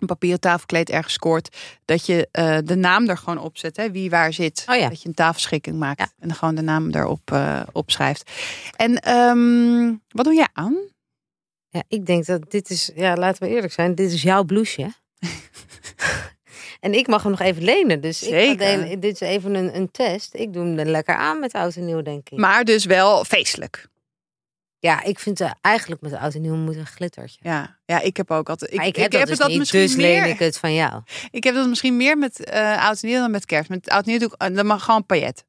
[0.00, 1.56] een papieren tafelkleed ergens scoort.
[1.84, 3.76] Dat je eh, de naam er gewoon op zet.
[3.76, 4.64] Hè, wie waar zit.
[4.66, 4.88] Oh ja.
[4.88, 6.00] Dat je een tafelschikking maakt.
[6.00, 6.08] Ja.
[6.18, 8.30] En gewoon de naam erop eh opschrijft.
[8.76, 10.76] En ehm, wat doe jij aan?
[11.68, 14.92] Ja, ik denk dat dit is, ja, laten we eerlijk zijn, dit is jouw blouseje.
[16.80, 18.00] en ik mag hem nog even lenen.
[18.00, 18.56] Dus ik Zeker.
[18.56, 20.34] delen, dit is even een, een test.
[20.34, 22.38] Ik doe hem er lekker aan met oud en nieuw, denk ik.
[22.38, 23.88] Maar dus wel feestelijk.
[24.80, 27.38] Ja, ik vind eh, eigenlijk met oud en nieuw moet een glittertje.
[27.42, 28.74] Ja, ja ik heb ook altijd.
[28.74, 30.20] maar ik, heb dat dus niet, misschien dus meer.
[30.20, 31.02] leen ik het van jou.
[31.30, 33.68] Ik heb dat misschien meer met eh oud en nieuw dan met kerst.
[33.68, 35.44] Met oud en nieuw doe ik, eh, dan mag gewoon paillet.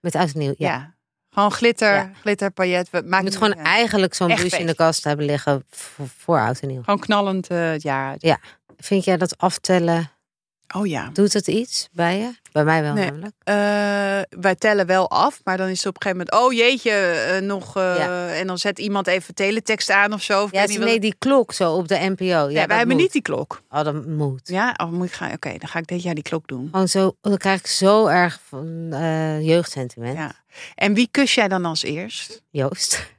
[0.00, 0.68] Met oud en nieuw, Ja.
[0.68, 0.94] ja.
[1.30, 2.10] Gewoon glitter, Ja.
[2.20, 2.90] glitter, paillet.
[2.90, 6.38] We Je maken moet gewoon eigenlijk zo'n blouse in de kast hebben liggen voor, voor
[6.38, 6.82] oud en nieuw.
[6.82, 8.38] Gewoon knallend het jaar uit.
[8.78, 10.10] Vind jij dat aftellen,
[10.74, 11.10] Oh ja.
[11.12, 12.30] doet het iets bij je?
[12.52, 13.04] Bij mij wel Nee.
[13.04, 13.34] namelijk.
[13.44, 16.46] Eh, wij tellen wel af, maar dan is het op een gegeven moment...
[16.46, 17.76] Oh jeetje, eh, nog...
[17.76, 18.28] eh, Ja.
[18.28, 20.42] En dan zet iemand even teletext aan of zo.
[20.42, 22.24] Of Ja, nee, die klok zo op de NPO.
[22.24, 23.02] Ja, Nee, wij hebben moet.
[23.04, 23.62] niet die klok.
[23.70, 24.40] Oh, dat moet.
[24.48, 25.32] Ja, oh, moet ik gaan.
[25.32, 26.68] Oké, dan ga ik dit jaar die klok doen.
[26.70, 28.88] Gewoon zo, dan krijg ik zo erg van
[29.42, 30.16] jeugdsentiment.
[30.16, 30.32] Ja.
[30.74, 32.42] En wie kus jij dan als eerst?
[32.50, 33.10] Joost.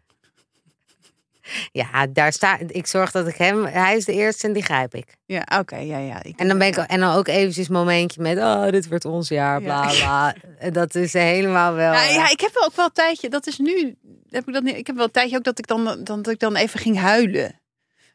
[1.72, 2.88] Ja, daar sta ik.
[2.88, 3.66] zorg dat ik hem.
[3.66, 5.18] Hij is de eerste en die grijp ik.
[5.26, 6.24] Ja, oké, ja, ja.
[6.24, 8.38] Ik- En dan ben ik en dan ook eventjes een momentje met.
[8.38, 9.96] Oh, dit wordt ons jaar, bla Ja.
[9.98, 10.36] bla.
[10.60, 11.92] En Dat is helemaal wel.
[11.92, 13.30] Nou, eh, ja, ik heb wel ook wel een tijdje.
[13.30, 13.96] Dat is nu.
[14.30, 14.76] Heb ik dat niet?
[14.78, 17.00] Ik heb wel een tijdje ook dat ik dan, dan dat ik dan even ging
[17.00, 17.60] huilen.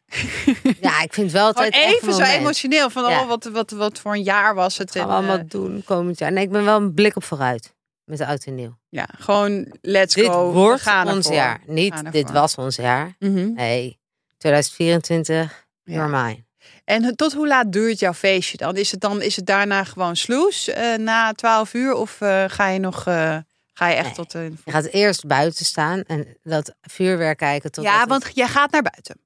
[0.81, 3.21] ja, ik vind wel altijd even zo emotioneel van Ja.
[3.21, 4.97] oh, wat, wat, wat voor een jaar was het.
[4.97, 6.33] En, allemaal eh, doen komend jaar.
[6.33, 7.75] Nee, ik ben wel een blik op vooruit
[8.09, 8.79] met de oud en nieuw.
[8.89, 10.47] ja, gewoon let's Dit go.
[10.53, 11.33] we wordt gaan ons ervoor.
[11.35, 11.61] jaar.
[11.67, 13.17] Niet gaan dit was ons jaar.
[13.19, 13.53] Mhm.
[13.53, 13.99] Nee,
[14.37, 16.07] 2024, Ja.
[16.07, 16.47] mine.
[16.85, 18.77] En tot hoe laat duurt jouw feestje dan?
[18.77, 22.69] Is het dan is het daarna gewoon sloes eh, na 12 uur of eh, ga
[22.69, 23.37] je nog eh,
[23.73, 24.15] ga je echt Nee.
[24.15, 28.49] tot de Je gaat eerst buiten staan en dat vuurwerk kijken tot Ja, want jij
[28.49, 29.21] gaat naar buiten.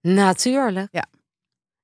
[0.00, 0.88] Natuurlijk.
[0.92, 1.04] Ja.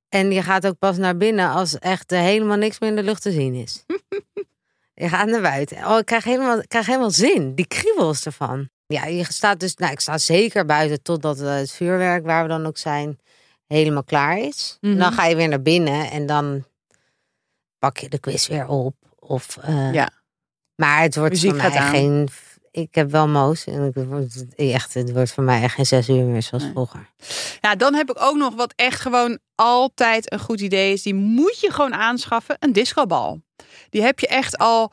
[0.08, 3.22] En je gaat ook pas naar binnen als echt helemaal niks meer in de lucht
[3.22, 3.84] te zien is.
[4.96, 5.86] je gaat naar buiten.
[5.86, 7.54] Oh, ik krijg helemaal, ik krijg helemaal zin.
[7.54, 8.68] Die kriebels ervan.
[8.86, 12.48] Ja, je staat dus, nou, ik sta zeker buiten totdat eh, het vuurwerk, waar we
[12.48, 13.18] dan ook zijn,
[13.66, 14.76] helemaal klaar is.
[14.80, 14.98] Mhm.
[14.98, 16.64] Dan ga je weer naar binnen en dan
[17.78, 18.94] pak je de quiz weer op.
[19.18, 20.10] Of, eh, Ja.
[20.74, 22.28] Maar het wordt Muziek voor mij geen.
[22.76, 26.08] Ik heb wel Moos en het wordt, echt, het wordt voor mij echt geen zes
[26.08, 26.72] uur meer zoals Nee.
[26.72, 27.10] vroeger.
[27.60, 31.02] Ja, dan heb ik ook nog wat echt gewoon altijd een goed idee is.
[31.02, 32.56] Die moet je gewoon aanschaffen.
[32.58, 33.40] Een discobal.
[33.90, 34.92] Die heb je echt al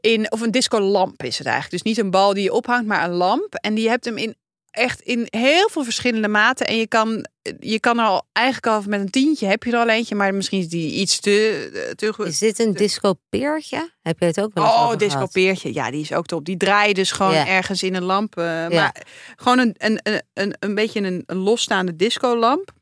[0.00, 1.82] in, of een discolamp is het eigenlijk.
[1.82, 3.54] Dus niet een bal die je ophangt, maar een lamp.
[3.54, 4.36] En die hebt hem in
[4.70, 6.66] echt in heel veel verschillende maten.
[6.66, 7.26] En je kan,
[7.60, 10.34] je kan er al eigenlijk al met een tientje heb je er al eentje, maar
[10.34, 12.26] misschien is die iets te, te goed.
[12.26, 13.90] Is dit een disco-peertje?
[14.02, 15.32] Heb je het ook wel Oh, over disco gehad?
[15.32, 15.74] peertje.
[15.74, 16.44] Ja, die is ook top.
[16.44, 18.36] Die draai je dus gewoon ergens in een lamp.
[18.36, 19.02] eh, Maar
[19.36, 22.72] gewoon een, een, een, een, een beetje een, een losstaande discolamp.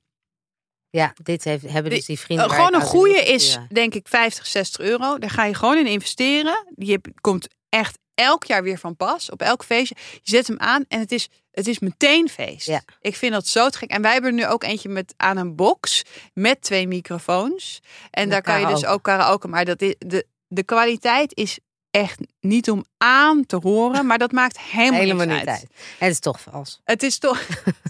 [0.91, 2.47] Ja, dit heeft, hebben dus die vrienden.
[2.47, 5.19] Uh, gewoon een goede is denk ik 50, 60 euro.
[5.19, 6.67] Daar ga je gewoon in investeren.
[6.75, 9.31] Die komt echt elk jaar weer van pas.
[9.31, 9.97] Op elk feestje.
[10.13, 12.67] Je zet hem aan en het is, het is meteen feest.
[12.67, 12.83] Ja.
[13.01, 13.91] Ik vind dat zo gek.
[13.91, 16.03] En wij hebben er nu ook eentje met aan een box.
[16.35, 17.81] Met twee microfoons.
[18.11, 19.49] En Met daar kan je dus ook karaoke.
[19.49, 21.59] Maar dat is, de, de kwaliteit is
[21.91, 24.07] echt niet om aan te horen.
[24.07, 25.49] Maar dat maakt helemaal, Helemaal niet uit.
[25.49, 25.67] uit.
[25.99, 26.81] Het is toch vals.
[26.85, 27.41] Het is toch.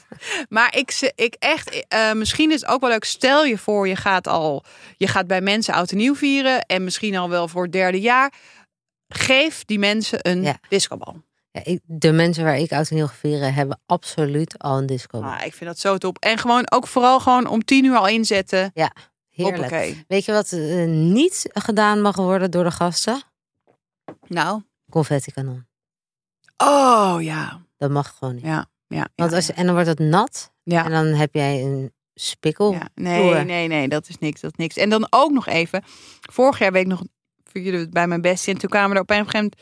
[0.49, 3.05] maar ik, ik echt, eh, misschien is het ook wel leuk.
[3.05, 4.65] Stel je voor, je gaat al,
[4.97, 8.01] je gaat bij mensen oud en nieuw vieren en misschien al wel voor het derde
[8.01, 8.33] jaar.
[9.09, 10.59] Geef die mensen een Ja.
[10.69, 11.23] discobal.
[11.51, 15.21] Ja, ik, de mensen waar ik oud en nieuw vieren hebben absoluut al een disco.
[15.21, 16.19] Ah, ik vind dat zo top.
[16.19, 18.73] En gewoon ook vooral gewoon om tien uur al inzetten.
[19.29, 19.57] Heerlijk.
[19.57, 20.05] Hoppakee.
[20.09, 23.23] Weet je wat eh, niet gedaan mag worden door de gasten?
[24.27, 24.63] Nou.
[24.91, 25.67] Confetti kanon.
[26.57, 27.61] Oh ja.
[27.77, 28.45] Dat mag gewoon niet.
[28.45, 28.67] Ja.
[28.89, 29.09] Ja.
[29.15, 30.85] Want ja, als, en dan wordt het nat ja.
[30.85, 32.73] en dan heb jij een spikkel.
[32.73, 34.77] Ja, nee, nee, nee, dat is niks, dat is niks.
[34.77, 35.83] En dan ook nog even,
[36.21, 37.03] vorig jaar weet ik nog,
[37.53, 39.57] het bij mijn bestie en toen kwamen er op een gegeven moment,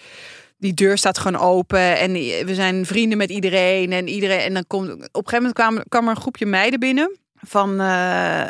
[0.58, 2.12] die deur staat gewoon open en
[2.46, 6.06] we zijn vrienden met iedereen en iedereen en dan komt, op een gegeven moment kwam,
[6.08, 8.48] er een groepje meiden binnen van eh, eh,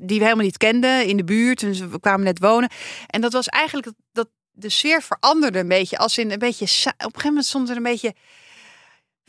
[0.00, 2.70] die we helemaal niet kenden in de buurt en ze- kwamen net wonen.
[3.06, 6.64] En dat was eigenlijk dat, dat de sfeer veranderde een beetje als in een beetje,
[6.64, 8.14] op een gegeven moment stond er een beetje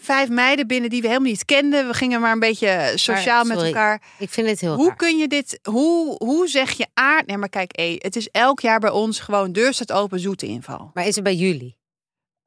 [0.02, 1.88] vijf meiden binnen die we helemaal niet kenden.
[1.88, 4.02] We gingen maar een beetje sociaal met elkaar.
[4.20, 4.96] Ik vind het heel Hoe raar.
[4.96, 7.28] kun je dit, hoe, hoe zeg je aard?
[7.28, 10.46] Nee, maar kijk, hé, het is elk jaar bij ons gewoon deur staat open, zoete
[10.46, 10.92] inval.
[10.94, 11.78] Maar is het bij jullie?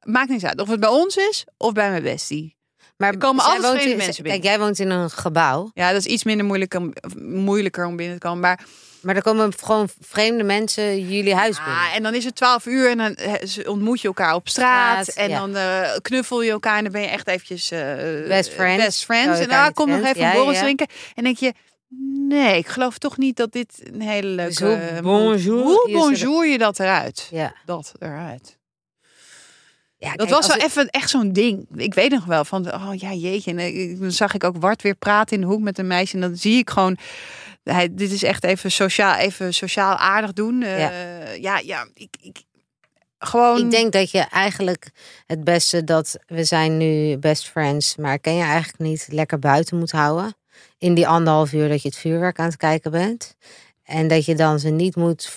[0.01, 2.55] Maakt niks uit of het bij ons is of bij mijn bestie.
[2.97, 4.41] Maar Er komen altijd woont in- mensen Kijk, binnen.
[4.41, 5.71] jij woont in een gebouw.
[5.73, 8.39] Ja, dat is iets minder moeilijk om, moeilijker om binnen te komen.
[8.39, 8.65] Maar
[9.01, 11.75] Maar er komen gewoon vreemde mensen jullie huis binnen.
[11.75, 15.07] ah, en dan is het 12 uur en dan eh, ontmoet je elkaar op straat.
[15.07, 15.39] Straat, en ja.
[15.39, 17.79] dan eh, knuffel je elkaar en dan ben je echt eventjes eh,
[18.27, 18.85] Best friends.
[18.85, 19.37] Best friends.
[19.37, 20.61] Oh, en dan niet kom nog even Ja, een borrel ja.
[20.61, 20.87] drinken.
[21.15, 21.53] En denk je,
[22.27, 24.65] nee, ik geloof toch niet dat dit een hele leuke...
[24.65, 27.27] Hoe eh, bonjour Hoe bonjour je dat eruit?
[27.31, 27.53] Ja.
[27.65, 28.57] Dat eruit.
[29.97, 31.67] ja Dat was wel even echt zo'n ding.
[31.75, 33.55] Ik weet nog wel van, oh ja, jeetje.
[33.55, 36.15] En dan zag ik ook Wart weer praten in de hoek met een meisje.
[36.15, 36.97] En dan zie ik gewoon,
[37.63, 40.61] hij, dit is echt even sociaal, even sociaal aardig doen.
[40.63, 40.91] Eh, Ja.
[41.39, 41.57] ja.
[41.63, 42.41] ja, ik, ik
[43.19, 43.57] gewoon.
[43.65, 44.89] Ik denk dat je eigenlijk
[45.25, 49.77] het beste dat we zijn nu best friends, maar ken je eigenlijk niet lekker buiten
[49.77, 50.35] moet houden.
[50.77, 53.35] In die anderhalf uur dat je het vuurwerk aan het kijken bent.
[53.83, 55.29] En dat je dan ze niet moet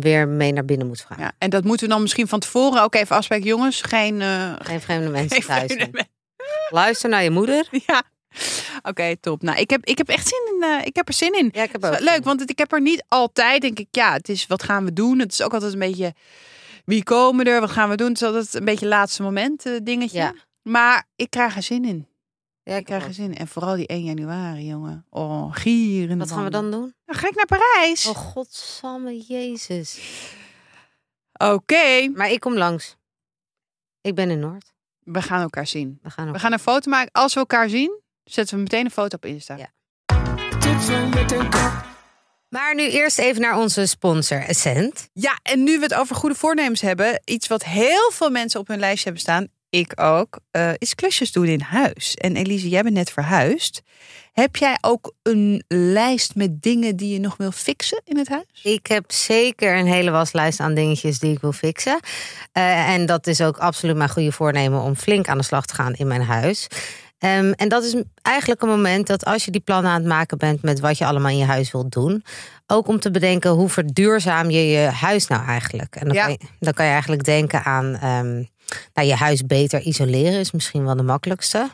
[0.00, 1.24] weer mee naar binnen moet vragen.
[1.24, 3.46] Ja, en dat moeten we dan misschien van tevoren ook even afspreken.
[3.46, 4.20] Jongens, geen...
[4.20, 5.72] eh, Geen vreemde mensen geen thuis.
[5.72, 6.06] vreemde.
[6.70, 7.68] Luister naar je moeder.
[7.86, 8.02] Ja.
[8.88, 9.42] Oké, top.
[9.42, 10.62] Nou, ik heb, ik heb echt zin in.
[10.62, 11.48] eh, ik heb er zin in.
[11.52, 11.98] Ja, ik heb ook.
[12.00, 14.84] leuk, want het- ik heb er niet altijd, denk ik, ja, het is wat gaan
[14.84, 15.18] we doen?
[15.18, 16.14] Het is ook altijd een beetje
[16.84, 18.08] wie komen er, wat gaan we doen?
[18.08, 20.18] Het is altijd een beetje laatste moment eh, dingetje.
[20.18, 20.34] Ja.
[20.62, 22.06] Maar ik krijg er zin in.
[22.62, 23.36] Ja, Ik krijg er zin in.
[23.36, 25.06] En vooral die 1 januari, jongen.
[25.10, 26.18] Oh, gieren.
[26.18, 26.94] Wat gaan we dan doen?
[27.04, 28.06] Dan ga ik naar Parijs.
[28.06, 29.98] Oh, godsamme Jezus.
[31.38, 32.96] Oké, Maar ik kom langs.
[34.00, 34.72] Ik ben in Noord.
[34.98, 35.98] we gaan elkaar zien.
[36.02, 36.32] We gaan.
[36.32, 37.12] We gaan een foto maken.
[37.12, 39.56] Als we elkaar zien, zetten we meteen een foto op Insta.
[39.56, 39.72] Ja.
[42.48, 45.08] Maar nu eerst even naar onze sponsor, Essent.
[45.12, 48.68] Ja, en nu we het over goede voornemens hebben, iets wat heel veel mensen op
[48.68, 52.14] hun lijstje hebben staan, ik ook, eh, is klusjes doen in huis.
[52.14, 53.82] En Elise, jij bent net verhuisd.
[54.32, 58.60] Heb jij ook een lijst met dingen die je nog wil fixen in het huis?
[58.62, 62.00] Ik heb zeker een hele waslijst aan dingetjes die ik wil fixen.
[62.52, 65.74] Eh, en dat is ook absoluut mijn goede voornemen om flink aan de slag te
[65.74, 66.68] gaan in mijn huis.
[67.22, 70.38] Ehm, en dat is eigenlijk een moment dat als je die plannen aan het maken
[70.38, 72.24] bent met wat je allemaal in je huis wilt doen,
[72.66, 75.96] ook om te bedenken hoe verduurzaam je je huis nou eigenlijk.
[75.96, 76.22] En dan, Ja.
[76.24, 78.42] kan, je, dan kan je eigenlijk denken aan ehm,
[78.94, 81.68] nou, je huis beter isoleren, is misschien wel de makkelijkste.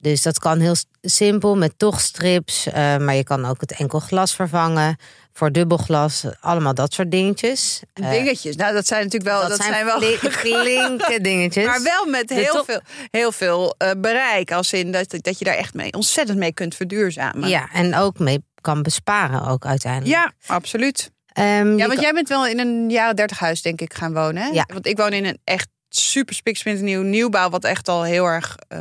[0.00, 2.66] Dus dat kan heel simpel met tochtstrips.
[2.66, 4.96] eh, maar je kan ook het enkel glas vervangen
[5.32, 6.24] voor dubbelglas.
[6.40, 7.82] Allemaal dat soort dingetjes.
[7.92, 8.56] Eh, Dingetjes.
[8.56, 9.48] Nou, dat zijn natuurlijk wel.
[9.48, 10.00] Dat, zijn, wel.
[10.00, 11.64] fli- flinke dingetjes.
[11.66, 12.80] Maar wel met heel veel,
[13.10, 14.52] heel veel eh, bereik.
[14.52, 17.48] Als in dat, dat je daar echt mee ontzettend mee kunt verduurzamen.
[17.48, 20.12] Ja, en ook mee kan besparen ook uiteindelijk.
[20.12, 21.10] Ja, absoluut.
[21.32, 24.12] Ehm, Ja, want kan- jij bent wel in een jaren 30 huis, denk ik, gaan
[24.12, 24.42] wonen.
[24.42, 24.48] Hè?
[24.48, 24.64] Ja.
[24.72, 28.80] Want ik woon in een echt super spiksplinternieuw nieuwbouw, wat echt al heel erg eh,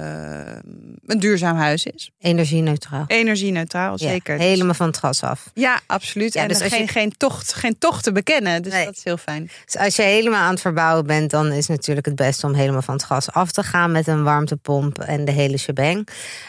[1.05, 2.11] een duurzaam huis is.
[2.19, 3.03] Energie-neutraal.
[3.07, 4.37] Energie-neutraal, Ja, zeker.
[4.37, 5.49] Dus- helemaal van het gas af.
[5.53, 6.33] Ja, absoluut.
[6.33, 8.61] Ja, en dus geen, je- geen, tocht, geen tocht te bekennen.
[8.61, 8.85] Dus Nee.
[8.85, 9.49] dat is heel fijn.
[9.65, 12.81] Dus als je helemaal aan het verbouwen bent, dan is natuurlijk het beste om helemaal
[12.81, 16.07] van het gas af te gaan met een warmtepomp en de hele shebang.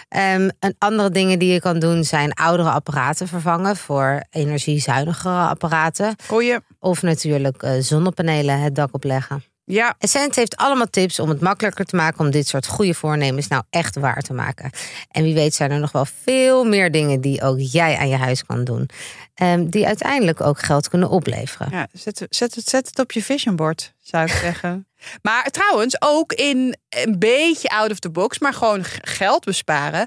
[0.09, 6.15] En andere dingen die je kan doen zijn oudere apparaten vervangen voor energiezuinigere apparaten.
[6.27, 6.57] Goeie.
[6.79, 9.45] Of natuurlijk eh, zonnepanelen het dak opleggen.
[9.71, 13.49] Ja, Essent heeft allemaal tips om het makkelijker te maken om dit soort goede voornemens
[13.49, 14.71] nou echt waar te maken.
[15.11, 18.17] En wie weet zijn er nog wel veel meer dingen die ook jij aan je
[18.17, 18.89] huis kan doen.
[19.35, 21.69] ehm, die uiteindelijk ook geld kunnen opleveren.
[21.71, 24.85] ja zet, zet, het, zet het op je vision board, zou ik zeggen.
[25.23, 30.07] Maar trouwens, ook in een beetje out of the box, maar gewoon geld besparen.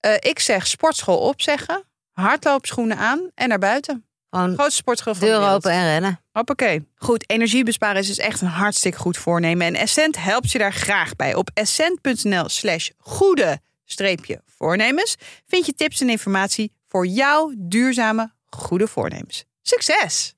[0.00, 4.06] Eh, ik zeg sportschool opzeggen, hardloopschoenen aan en naar buiten.
[4.34, 5.54] Gewoon Grootste sportschool van de wereld.
[5.54, 6.20] open en rennen.
[6.32, 6.88] Hoppakee.
[6.96, 9.66] Goed, energie besparen is dus echt een hartstikke goed voornemen.
[9.66, 11.34] En Essent helpt je daar graag bij.
[11.34, 15.16] Op essent.nl slash goede streepje voornemens
[15.46, 19.44] vind je tips en informatie voor jouw duurzame goede voornemens.
[19.62, 20.34] Succes!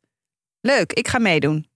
[0.61, 1.67] Leuk, ik ga meedoen.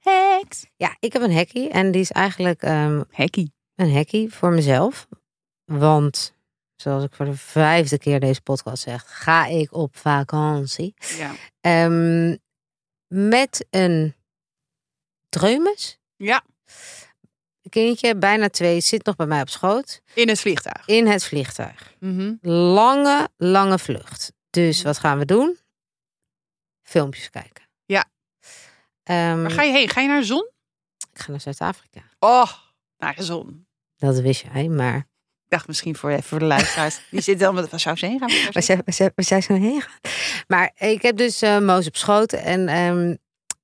[0.00, 0.66] Hacks.
[0.76, 2.62] Ja, ik heb een hackie en die is eigenlijk
[3.10, 3.52] Hackie.
[3.74, 5.08] een hackie voor mezelf.
[5.64, 6.34] Want,
[6.76, 10.94] zoals ik voor de vijfde keer deze podcast zeg, ga ik op vakantie.
[11.18, 11.32] Ja.
[11.60, 12.36] Ehm,
[13.08, 14.14] met een
[15.28, 15.98] dreumes.
[16.16, 16.42] ja,
[17.68, 20.00] Kindje, bijna twee, zit nog bij mij op schoot.
[20.14, 20.86] in het vliegtuig.
[20.86, 21.94] In het vliegtuig.
[22.00, 22.34] Mhm.
[22.42, 24.32] Lange, lange vlucht.
[24.50, 25.58] Dus wat gaan we doen?
[26.82, 27.59] Filmpjes kijken.
[29.14, 29.30] Ja.
[29.32, 29.88] Ehm, Waar ga je heen?
[29.88, 30.50] Ga je naar de zon?
[31.12, 32.00] Ik ga naar Zuid-Afrika.
[32.18, 32.52] Oh,
[32.98, 33.66] naar de zon.
[33.96, 37.00] Dat wist jij, maar Ik dacht misschien voor, even voor de luisteraars.
[37.10, 38.28] Die zit dan met waar zou ze heen gaan?
[38.28, 39.98] Waar zou waar ze- zij, waar zij, waar zij zo heen gaan.
[40.46, 43.16] Maar ik heb dus eh Moos op schoot en ehm,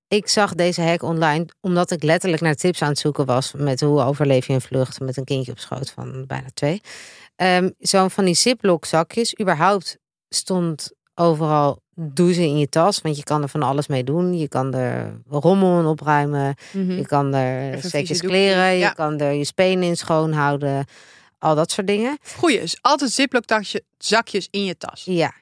[0.09, 3.81] ik zag deze hack online omdat ik letterlijk naar tips aan het zoeken was met
[3.81, 6.81] hoe overleef je een vlucht met een kindje op schoot van bijna twee.
[7.37, 13.17] Ehm Zo'n van die ziplock zakjes, überhaupt stond overal doe ze in je tas, want
[13.17, 14.39] je kan er van alles mee doen.
[14.39, 16.93] Je kan er rommel in opruimen, Mhm.
[16.93, 18.89] je kan er vieze kleren, ja.
[18.89, 20.85] je kan er je spenen in schoonhouden,
[21.39, 22.19] al dat soort dingen.
[22.37, 23.45] Goeie, dus altijd ziploc
[23.99, 25.03] zakjes in je tas.
[25.05, 25.33] Ja,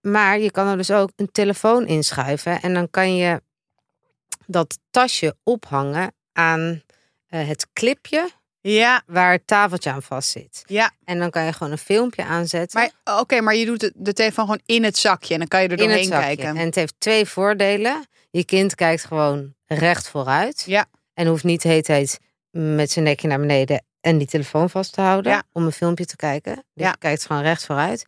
[0.00, 3.42] maar je kan er dus ook een telefoon inschuiven en dan kan je
[4.46, 6.82] dat tasje ophangen aan
[7.26, 8.28] eh, het clipje
[8.66, 10.62] Ja, waar het tafeltje aan vast zit.
[10.66, 10.90] ja.
[11.04, 12.80] En dan kan je gewoon een filmpje aanzetten.
[13.04, 15.62] Maar oké, maar je doet de, de telefoon gewoon in het zakje en dan kan
[15.62, 16.26] je er in het doorheen zakje.
[16.36, 16.56] kijken.
[16.60, 18.06] En het heeft twee voordelen.
[18.30, 20.62] Je kind kijkt gewoon recht vooruit.
[20.66, 20.86] Ja.
[21.14, 22.18] En hoeft niet heet heet
[22.50, 25.42] met zijn nekje naar beneden en die telefoon vast te houden Ja.
[25.52, 26.54] om een filmpje te kijken.
[26.54, 26.88] Dus Ja.
[26.90, 28.04] je kijkt gewoon recht vooruit.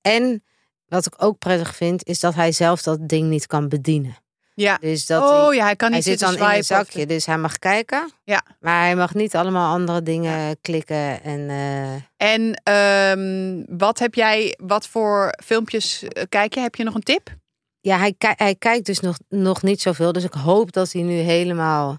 [0.00, 0.44] En
[0.86, 4.16] wat ik ook prettig vind, is dat hij zelf dat ding niet kan bedienen.
[4.60, 4.78] Ja.
[4.80, 7.06] Dus dat hij, oh ja, hij kan hij niet zit dan in een of- zakje,
[7.06, 8.10] dus hij mag kijken.
[8.24, 8.42] Ja.
[8.60, 11.22] Maar hij mag niet allemaal andere dingen klikken.
[11.22, 11.94] En eh,
[12.34, 16.60] En ehm, wat heb jij, wat voor filmpjes eh, kijk je?
[16.60, 17.38] Heb je nog een tip?
[17.80, 20.12] ja, hij, hij kijkt dus nog, nog niet zoveel.
[20.12, 21.98] Dus ik hoop dat hij nu helemaal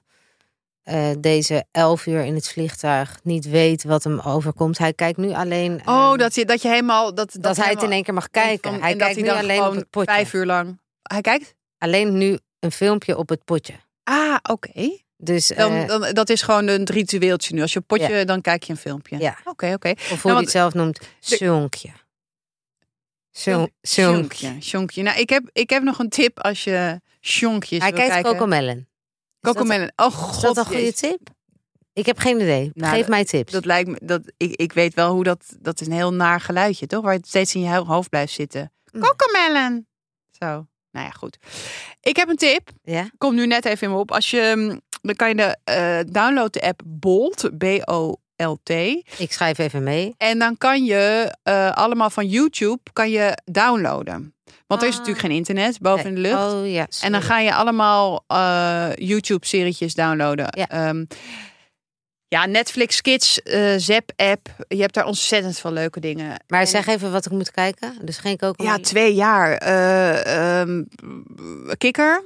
[0.84, 4.78] eh, deze elf uur in het vliegtuig niet weet wat hem overkomt.
[4.78, 5.82] Hij kijkt nu alleen.
[5.86, 7.14] Oh, ehm, dat je, dat je helemaal...
[7.14, 8.72] Dat, dat, hij het in één keer mag kijken.
[8.72, 10.12] van- hij kijkt nu alleen op het potje.
[10.14, 10.80] Vijf uur lang.
[11.02, 11.56] Hij kijkt?
[11.82, 13.74] Alleen nu een filmpje op het potje.
[14.04, 14.98] Ah, oké.
[15.18, 17.62] Dus Dan, eh, dan, dat is gewoon een ritueeltje nu.
[17.62, 19.18] Als je een potje, dan kijk je een filmpje.
[19.20, 19.38] Ja.
[19.44, 19.90] Oké, oké.
[19.90, 21.90] of hoe Nou, want- het zelf noemt, zonkje.
[23.32, 23.74] Zonkje.
[23.88, 24.62] Sjonkje.
[24.62, 25.02] Sjonkje.
[25.04, 28.32] Nou, ik heb, ik heb nog een tip als je sjonkjes Hij wil kijkt kijken.
[29.42, 29.92] Cocomelon.
[29.96, 30.36] Oh god.
[30.36, 31.20] Is dat een goede tip?
[31.94, 32.72] Ik heb geen idee.
[32.74, 33.52] Nou, Geef dat- mij tips.
[33.52, 36.42] Dat lijkt me, dat, ik, ik weet wel hoe dat, dat is een heel naar
[36.42, 37.04] geluidje, toch?
[37.04, 38.72] Waar het steeds in je ho- hoofd blijft zitten.
[38.92, 39.02] Mm.
[39.02, 39.88] Cocomelon.
[40.40, 40.68] Zo.
[40.92, 41.38] Nou ja, goed.
[42.02, 42.70] Ik heb een tip.
[42.84, 43.10] Ja?
[43.18, 44.12] Komt nu net even in me op.
[44.12, 47.50] Als je, mm, dan kan je de, eh download de app Bolt.
[47.58, 48.70] B-O-L-T.
[49.18, 50.14] Ik schrijf even mee.
[50.18, 54.34] En dan kan je eh, allemaal van YouTube kan je downloaden.
[54.68, 55.00] Want er is Ah.
[55.00, 56.54] natuurlijk geen internet boven in de lucht.
[56.54, 56.88] Oh ja.
[57.02, 60.48] En dan ga je allemaal eh, YouTube-serietjes downloaden.
[60.58, 60.68] Ja.
[60.70, 61.06] Ehm,
[62.32, 64.50] ja, Netflix Kids, eh Zap-app.
[64.68, 66.44] Je hebt daar ontzettend veel leuke dingen.
[66.48, 67.98] Maar En- zeg even wat ik moet kijken.
[68.02, 68.78] Dus geen Cocomelon.
[68.78, 69.54] Ja, twee jaar.
[69.54, 70.84] Eh, ehm,
[71.78, 72.24] kikker.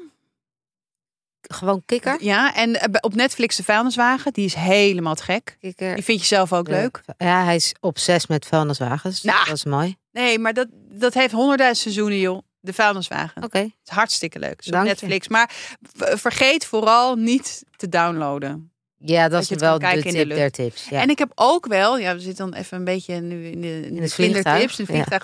[1.41, 2.18] Gewoon kikker.
[2.20, 4.34] Ja, en eh, op Netflix de vuilniswagen.
[4.34, 5.58] Die is helemaal te gek.
[5.60, 5.95] Kikker.
[5.95, 7.01] Die vind je zelf ook leuk.
[7.18, 9.22] Ja, hij is obsessief met vuilniswagens.
[9.22, 9.45] Nou.
[9.45, 9.95] Dat is mooi.
[10.12, 12.41] Nee, maar dat, dat heeft honderdduizend seizoenen, joh.
[12.60, 13.43] De vuilniswagen.
[13.43, 13.58] Oké.
[13.58, 14.60] Het is hartstikke leuk.
[14.60, 14.80] Is op je.
[14.80, 15.28] Netflix.
[15.28, 15.51] Maar
[15.97, 18.70] vergeet vooral niet te downloaden.
[18.98, 20.30] Ja, dat, Dat is het wel de de tip lucht.
[20.39, 20.89] der tips.
[20.89, 21.02] Ja.
[21.02, 23.68] En ik heb ook wel, ja, we zitten dan even een beetje nu in de,
[23.68, 25.24] in de het in de vliegtuig, vliegtuig.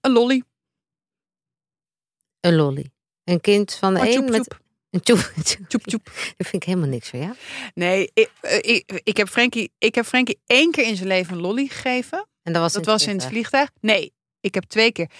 [0.00, 0.42] Een lolly.
[2.40, 2.90] Een lolly.
[3.24, 4.60] Een kind van de Oh, een tjoep, met tjoep.
[4.90, 5.00] een
[5.66, 5.82] tjoep.
[5.86, 6.04] tjoep.
[6.36, 7.34] Dat vind ik helemaal niks van jou.
[7.74, 11.34] Nee, ik, eh, ik, ik, heb Frankie, ik heb Frankie één keer in zijn leven
[11.34, 12.26] een lolly gegeven.
[12.42, 13.70] En dat was, Dat in was in het vliegtuig.
[13.80, 15.10] Nee, ik heb twee keer.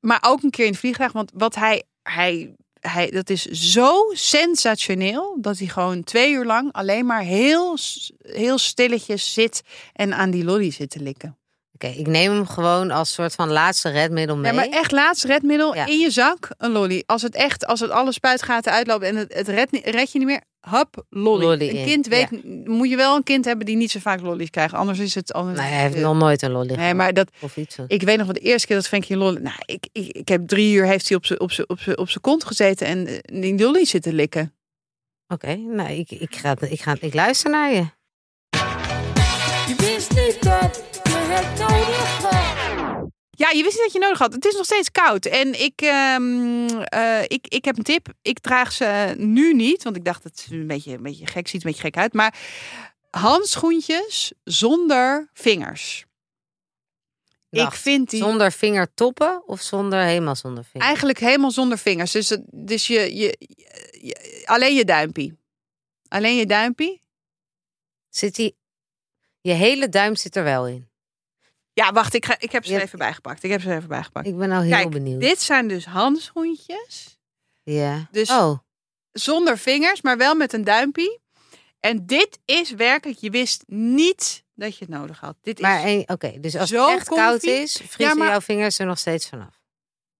[0.00, 1.12] Maar ook een keer in het vliegtuig.
[1.12, 2.54] Want wat hij, hij,
[2.88, 5.36] hij, dat is zo sensationeel.
[5.40, 7.76] Dat hij gewoon twee uur lang alleen maar heel,
[8.22, 9.62] heel stilletjes zit.
[9.92, 11.36] En aan die lolly zit te likken.
[11.76, 14.50] Oké, ik neem hem gewoon als soort van laatste redmiddel mee.
[14.52, 15.86] Ja, maar echt laatst redmiddel Ja.
[15.86, 16.48] in je zak.
[16.58, 17.02] Een lolly.
[17.06, 20.40] Als het echt, als het alle spuitgaten uitlopen en het, het red, je niet meer.
[20.60, 21.44] Hop, lolly.
[21.44, 24.20] Lolly een in, kind weet, moet je wel een kind hebben die niet zo vaak
[24.20, 24.74] lollies krijgt.
[24.74, 25.58] Anders is het anders.
[25.60, 27.76] Nee, hij heeft eh, nog nooit een lolly Nee, maar dat, Of iets.
[27.86, 29.40] ik weet nog wel de eerste keer dat Frankie een lolly...
[29.40, 31.98] Nou, ik, ik, ik heb drie uur heeft hij op zijn op zijn- op zijn-
[31.98, 34.54] op zijn kont gezeten en eh, die lolly zitten likken.
[35.28, 37.84] Oké, nou, ik, ik, ga, ik, ga, ik luister naar je.
[39.66, 40.95] Je wist niet dat je
[41.28, 42.04] het nodig.
[43.30, 44.32] Ja, je wist niet dat je nodig had.
[44.32, 45.24] Het is nog steeds koud.
[45.26, 48.12] En ik, ehm, eh, ik, ik heb een tip.
[48.22, 51.48] Ik draag ze nu niet, want ik dacht het is een beetje, een beetje gek,
[51.48, 52.12] ziet een beetje gek uit.
[52.12, 52.38] Maar
[53.10, 56.04] handschoentjes zonder vingers.
[57.48, 60.84] Wacht, ik vind die Zonder vingertoppen of zonder helemaal zonder vingers?
[60.84, 62.10] eigenlijk helemaal zonder vingers.
[62.12, 63.36] Dus, het- dus je, je,
[64.00, 65.38] je- alleen je duimpie.
[66.08, 67.02] Alleen je duimpie.
[68.08, 68.56] Zit die...
[69.40, 70.88] Je hele duim zit er wel in.
[71.76, 73.42] Ja, wacht, ik, ga, ik heb ze er even bijgepakt.
[73.42, 74.26] Ik heb ze er even bijgepakt.
[74.26, 75.20] Ik ben al heel Kijk, benieuwd.
[75.20, 77.18] dit zijn dus handschoentjes.
[77.62, 78.08] Ja.
[78.10, 78.58] Dus- oh,
[79.12, 81.20] Zonder vingers, maar wel met een duimpie.
[81.80, 85.36] En dit is werkelijk, je wist niet dat je het nodig had.
[85.42, 86.40] Dit maar oké.
[86.40, 89.60] dus als het echt koud is, vriezen maar- jouw vingers er nog steeds vanaf.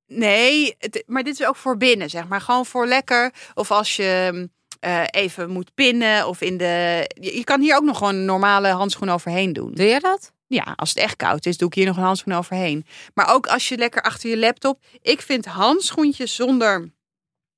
[0.07, 2.41] nee, het, maar dit is ook voor binnen, zeg maar.
[2.41, 3.33] Gewoon voor lekker.
[3.55, 4.49] Of als je
[4.81, 7.05] eh, even moet pinnen of in de...
[7.21, 9.73] Je, je kan hier ook nog gewoon een normale handschoen overheen doen.
[9.73, 10.33] Doe je dat?
[10.47, 12.87] Ja, als het echt koud is, doe ik hier nog een handschoen overheen.
[13.15, 14.85] Maar ook als je lekker achter je laptop.
[15.03, 16.93] Ik vind handschoentjes zonder,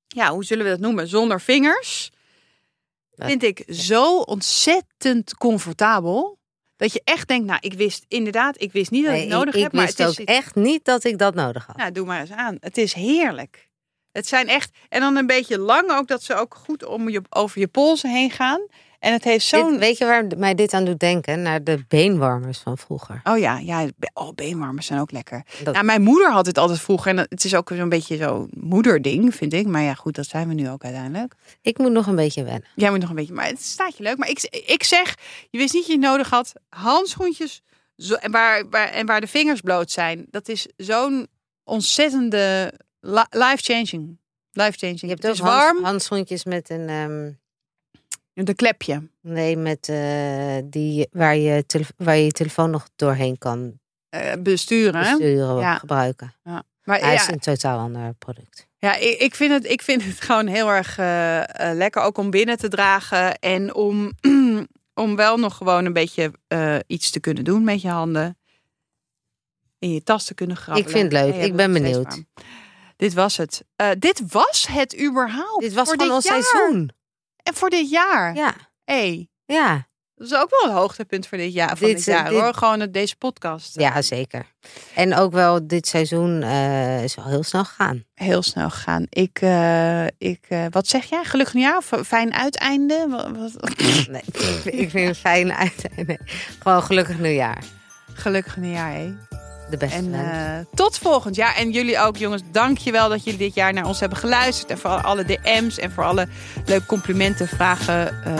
[0.07, 1.07] ja, hoe zullen we dat noemen?
[1.07, 2.09] Zonder vingers.
[3.15, 6.37] Vind ik zo ontzettend comfortabel.
[6.75, 9.53] Dat je echt denkt, nou, ik wist inderdaad, ik wist niet dat ik het nodig
[9.53, 9.69] ik, heb.
[9.69, 11.77] ik Maar wist het ook is, echt niet dat ik dat nodig had.
[11.77, 12.57] nou, doe maar eens aan.
[12.59, 13.69] Het is heerlijk.
[14.11, 17.21] Het zijn echt, en dan een beetje lang ook, dat ze ook goed om je,
[17.29, 18.61] over je polsen heen gaan.
[18.99, 19.79] En het heeft Dit- zo'n...
[19.79, 21.41] weet je waar mij dit aan doet denken?
[21.41, 23.21] Naar de beenwarmers van vroeger.
[23.23, 25.43] Oh ja, ja, oh, beenwarmers zijn ook lekker.
[25.63, 27.11] Dat- Nou, mijn moeder had het altijd vroeger.
[27.11, 29.67] En het is ook zo'n beetje zo'n moederding, vind ik.
[29.67, 31.33] Maar ja, goed, dat zijn we nu ook uiteindelijk.
[31.61, 32.65] Ik moet nog een beetje wennen.
[32.75, 34.17] Jij moet nog een beetje, maar het staat je leuk.
[34.17, 35.15] Maar ik, ik zeg,
[35.49, 36.53] je wist niet dat je het nodig had.
[36.69, 37.61] Handschoentjes
[37.97, 40.25] zo, en, waar, waar, en waar de vingers bloot zijn.
[40.29, 41.27] Dat is zo'n
[41.63, 44.17] ontzettende li- life-changing.
[44.51, 45.01] Life-changing.
[45.01, 45.83] Je hebt het ook is hands- warm.
[45.83, 46.89] handschoentjes met een...
[48.39, 49.09] ehm, Een klepje.
[49.21, 51.63] nee, met eh, die waar je,
[51.97, 53.79] waar je je telefoon nog doorheen kan
[54.09, 55.17] eh, besturen.
[55.17, 55.77] besturen, Ja.
[55.77, 56.35] gebruiken.
[56.43, 58.67] Maar Hij ja, is een totaal ander product.
[58.77, 62.29] Ja, ik, ik, vind het, ik vind het gewoon heel erg eh, lekker ook om
[62.29, 63.39] binnen te dragen.
[63.39, 64.11] En om,
[65.03, 66.31] om wel nog gewoon een beetje
[66.87, 68.37] iets te kunnen doen met je handen.
[69.79, 70.87] In je tas te kunnen grabbelen.
[70.89, 71.33] Ik vind het leuk.
[71.33, 72.23] Hey, Ik ben benieuwd.
[72.95, 73.63] Dit was het.
[73.99, 75.61] Dit was het überhaupt.
[75.61, 76.43] Dit was voor gewoon ons jaar.
[76.43, 76.91] seizoen.
[77.49, 78.35] En voor dit jaar.
[78.35, 81.77] Ja, Hey, ja, dat is ook wel een hoogtepunt voor dit jaar.
[81.77, 82.53] Van Dit, dit, jaar dit- hoor.
[82.53, 83.79] Gewoon het- deze podcast.
[83.79, 84.45] ja, zeker.
[84.95, 88.03] En ook wel dit seizoen eh, is al heel snel gegaan.
[88.13, 89.05] Heel snel gegaan.
[89.09, 91.23] Ik, eh, ik eh, wat zeg jij?
[91.23, 93.07] Gelukkig nieuwjaar of fijn uiteinde?
[94.11, 94.21] Nee,
[94.63, 95.89] ik vind- het fijn uit.
[96.07, 96.17] Nee,
[96.59, 97.63] gewoon gelukkig nieuwjaar.
[98.13, 99.15] Gelukkig nieuwjaar, hé.
[99.69, 101.55] De beste En eh, tot volgend jaar.
[101.55, 102.41] En jullie ook, jongens.
[102.51, 104.69] Dank je wel dat jullie dit jaar naar ons hebben geluisterd.
[104.69, 106.27] En voor alle DM's en voor alle
[106.65, 108.23] leuke complimenten, vragen.
[108.23, 108.33] eh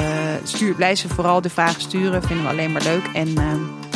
[0.44, 2.24] stuur, blijf ze vooral de vragen sturen.
[2.24, 3.06] Vinden we alleen maar leuk.
[3.14, 3.44] En eh,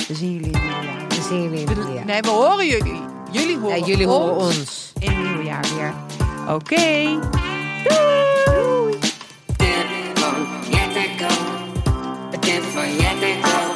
[0.08, 1.08] we zien jullie in het nieuwe jaar.
[1.08, 2.06] We zien jullie in het nieuwjaar.
[2.06, 3.02] Nee, we horen jullie.
[3.32, 5.94] Jullie horen, Ja, jullie horen ons in het nieuwe jaar weer.
[6.56, 7.20] Oké.
[12.74, 13.73] Van Jetteco.